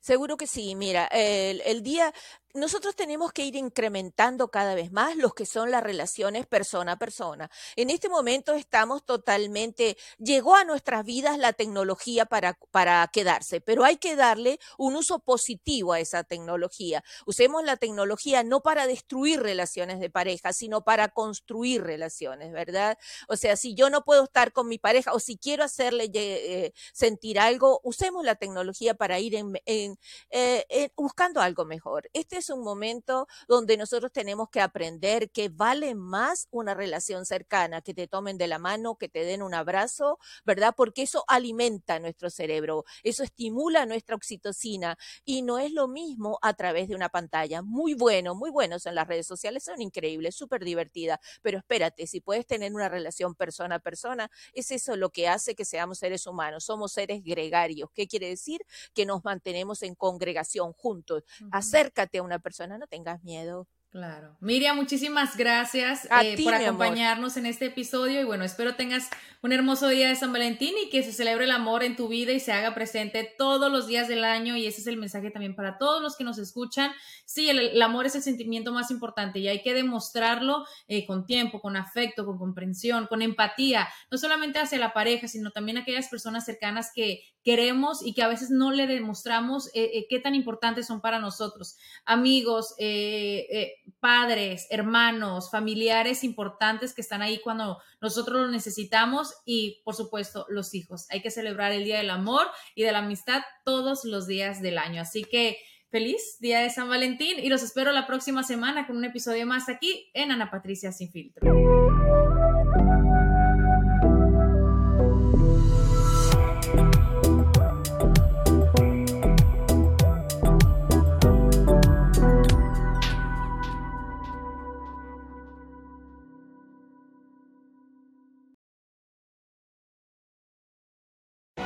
Seguro 0.00 0.36
que 0.36 0.46
sí. 0.46 0.74
Mira, 0.74 1.06
el, 1.06 1.60
el, 1.66 1.82
día, 1.82 2.12
nosotros 2.56 2.96
tenemos 2.96 3.32
que 3.32 3.44
ir 3.44 3.54
incrementando 3.54 4.48
cada 4.48 4.74
vez 4.74 4.90
más 4.90 5.16
los 5.16 5.34
que 5.34 5.46
son 5.46 5.70
las 5.70 5.82
relaciones 5.82 6.46
persona 6.46 6.92
a 6.92 6.98
persona. 6.98 7.50
En 7.76 7.90
este 7.90 8.08
momento 8.08 8.54
estamos 8.54 9.04
totalmente, 9.04 9.96
llegó 10.18 10.56
a 10.56 10.64
nuestras 10.64 11.04
vidas 11.04 11.38
la 11.38 11.52
tecnología 11.52 12.24
para, 12.24 12.58
para 12.70 13.06
quedarse, 13.12 13.60
pero 13.60 13.84
hay 13.84 13.98
que 13.98 14.16
darle 14.16 14.58
un 14.78 14.96
uso 14.96 15.18
positivo 15.18 15.92
a 15.92 16.00
esa 16.00 16.24
tecnología. 16.24 17.04
Usemos 17.26 17.62
la 17.62 17.76
tecnología 17.76 18.42
no 18.42 18.62
para 18.62 18.86
destruir 18.86 19.40
relaciones 19.40 20.00
de 20.00 20.10
pareja, 20.10 20.52
sino 20.52 20.82
para 20.82 21.08
construir 21.08 21.82
relaciones, 21.82 22.52
¿verdad? 22.52 22.98
O 23.28 23.36
sea, 23.36 23.56
si 23.56 23.74
yo 23.74 23.90
no 23.90 24.04
puedo 24.04 24.24
estar 24.24 24.52
con 24.52 24.68
mi 24.68 24.78
pareja 24.78 25.12
o 25.12 25.20
si 25.20 25.36
quiero 25.36 25.64
hacerle 25.64 26.10
eh, 26.14 26.72
sentir 26.92 27.38
algo, 27.38 27.80
usemos 27.84 28.24
la 28.24 28.36
tecnología 28.36 28.94
para 28.94 29.20
ir 29.20 29.34
en, 29.34 29.98
eh, 30.30 30.90
buscando 30.96 31.40
algo 31.40 31.64
mejor. 31.64 32.08
Este 32.12 32.38
es 32.38 32.45
un 32.50 32.62
momento 32.62 33.26
donde 33.48 33.76
nosotros 33.76 34.12
tenemos 34.12 34.48
que 34.50 34.60
aprender 34.60 35.30
que 35.30 35.48
vale 35.48 35.94
más 35.94 36.48
una 36.50 36.74
relación 36.74 37.26
cercana, 37.26 37.82
que 37.82 37.94
te 37.94 38.08
tomen 38.08 38.38
de 38.38 38.46
la 38.46 38.58
mano, 38.58 38.96
que 38.96 39.08
te 39.08 39.24
den 39.24 39.42
un 39.42 39.54
abrazo, 39.54 40.18
¿verdad? 40.44 40.74
Porque 40.76 41.02
eso 41.02 41.24
alimenta 41.28 41.98
nuestro 41.98 42.30
cerebro, 42.30 42.84
eso 43.02 43.22
estimula 43.22 43.86
nuestra 43.86 44.16
oxitocina 44.16 44.98
y 45.24 45.42
no 45.42 45.58
es 45.58 45.72
lo 45.72 45.88
mismo 45.88 46.38
a 46.42 46.54
través 46.54 46.88
de 46.88 46.94
una 46.94 47.08
pantalla. 47.08 47.62
Muy 47.62 47.94
bueno, 47.94 48.34
muy 48.34 48.50
buenos 48.50 48.86
en 48.86 48.94
las 48.94 49.06
redes 49.06 49.26
sociales, 49.26 49.64
son 49.64 49.80
increíbles, 49.80 50.34
súper 50.34 50.64
divertidas, 50.64 51.18
pero 51.42 51.58
espérate, 51.58 52.06
si 52.06 52.20
puedes 52.20 52.46
tener 52.46 52.72
una 52.72 52.88
relación 52.88 53.34
persona 53.34 53.76
a 53.76 53.78
persona, 53.78 54.30
es 54.52 54.70
eso 54.70 54.96
lo 54.96 55.10
que 55.10 55.28
hace 55.28 55.54
que 55.54 55.64
seamos 55.64 55.98
seres 55.98 56.26
humanos, 56.26 56.64
somos 56.64 56.92
seres 56.92 57.22
gregarios. 57.22 57.90
¿Qué 57.94 58.06
quiere 58.06 58.28
decir? 58.28 58.60
Que 58.94 59.06
nos 59.06 59.24
mantenemos 59.24 59.82
en 59.82 59.94
congregación 59.94 60.72
juntos. 60.72 61.24
Acércate 61.50 62.18
a 62.18 62.22
una 62.22 62.35
persona, 62.38 62.78
no 62.78 62.86
tengas 62.86 63.22
miedo. 63.22 63.68
Claro. 63.90 64.36
Miriam, 64.40 64.76
muchísimas 64.76 65.38
gracias 65.38 66.06
eh, 66.20 66.36
por 66.44 66.52
acompañarnos 66.52 67.38
en 67.38 67.46
este 67.46 67.66
episodio 67.66 68.20
y 68.20 68.24
bueno, 68.24 68.44
espero 68.44 68.74
tengas 68.74 69.08
un 69.42 69.52
hermoso 69.52 69.88
día 69.88 70.08
de 70.08 70.16
San 70.16 70.34
Valentín 70.34 70.74
y 70.84 70.90
que 70.90 71.02
se 71.02 71.12
celebre 71.12 71.44
el 71.44 71.50
amor 71.50 71.82
en 71.82 71.96
tu 71.96 72.08
vida 72.08 72.32
y 72.32 72.40
se 72.40 72.52
haga 72.52 72.74
presente 72.74 73.32
todos 73.38 73.72
los 73.72 73.86
días 73.86 74.06
del 74.06 74.24
año 74.24 74.54
y 74.54 74.66
ese 74.66 74.82
es 74.82 74.86
el 74.88 74.98
mensaje 74.98 75.30
también 75.30 75.56
para 75.56 75.78
todos 75.78 76.02
los 76.02 76.14
que 76.14 76.24
nos 76.24 76.36
escuchan. 76.36 76.90
Sí, 77.24 77.48
el, 77.48 77.80
amor 77.80 78.04
es 78.04 78.14
el 78.16 78.22
sentimiento 78.22 78.70
más 78.70 78.90
importante 78.90 79.38
y 79.38 79.48
hay 79.48 79.62
que 79.62 79.72
demostrarlo 79.72 80.66
eh, 80.88 81.06
con 81.06 81.24
tiempo, 81.24 81.62
con 81.62 81.76
afecto, 81.76 82.26
con 82.26 82.36
comprensión, 82.36 83.06
con 83.06 83.22
empatía, 83.22 83.88
no 84.10 84.18
solamente 84.18 84.58
hacia 84.58 84.78
la 84.78 84.92
pareja, 84.92 85.26
sino 85.26 85.52
también 85.52 85.78
aquellas 85.78 86.08
personas 86.08 86.44
cercanas 86.44 86.90
que 86.94 87.22
queremos 87.46 88.04
y 88.04 88.12
que 88.12 88.24
a 88.24 88.28
veces 88.28 88.50
no 88.50 88.72
le 88.72 88.88
demostramos 88.88 89.70
eh, 89.72 90.04
qué 90.10 90.18
tan 90.18 90.34
importantes 90.34 90.88
son 90.88 91.00
para 91.00 91.20
nosotros. 91.20 91.78
Amigos, 92.04 92.74
eh, 92.78 93.84
padres, 94.00 94.66
hermanos, 94.68 95.48
familiares 95.48 96.24
importantes 96.24 96.92
que 96.92 97.02
están 97.02 97.22
ahí 97.22 97.38
cuando 97.38 97.78
nosotros 98.00 98.42
los 98.42 98.50
necesitamos 98.50 99.32
y, 99.44 99.80
por 99.84 99.94
supuesto, 99.94 100.44
los 100.48 100.74
hijos. 100.74 101.06
Hay 101.10 101.22
que 101.22 101.30
celebrar 101.30 101.70
el 101.70 101.84
Día 101.84 101.98
del 101.98 102.10
Amor 102.10 102.48
y 102.74 102.82
de 102.82 102.90
la 102.90 102.98
Amistad 102.98 103.42
todos 103.64 104.04
los 104.04 104.26
días 104.26 104.60
del 104.60 104.76
año. 104.76 105.00
Así 105.00 105.22
que 105.22 105.56
feliz 105.88 106.38
Día 106.40 106.58
de 106.58 106.70
San 106.70 106.88
Valentín 106.88 107.38
y 107.38 107.48
los 107.48 107.62
espero 107.62 107.92
la 107.92 108.08
próxima 108.08 108.42
semana 108.42 108.88
con 108.88 108.96
un 108.96 109.04
episodio 109.04 109.46
más 109.46 109.68
aquí 109.68 110.10
en 110.14 110.32
Ana 110.32 110.50
Patricia 110.50 110.90
Sin 110.90 111.12
Filtro. 111.12 111.75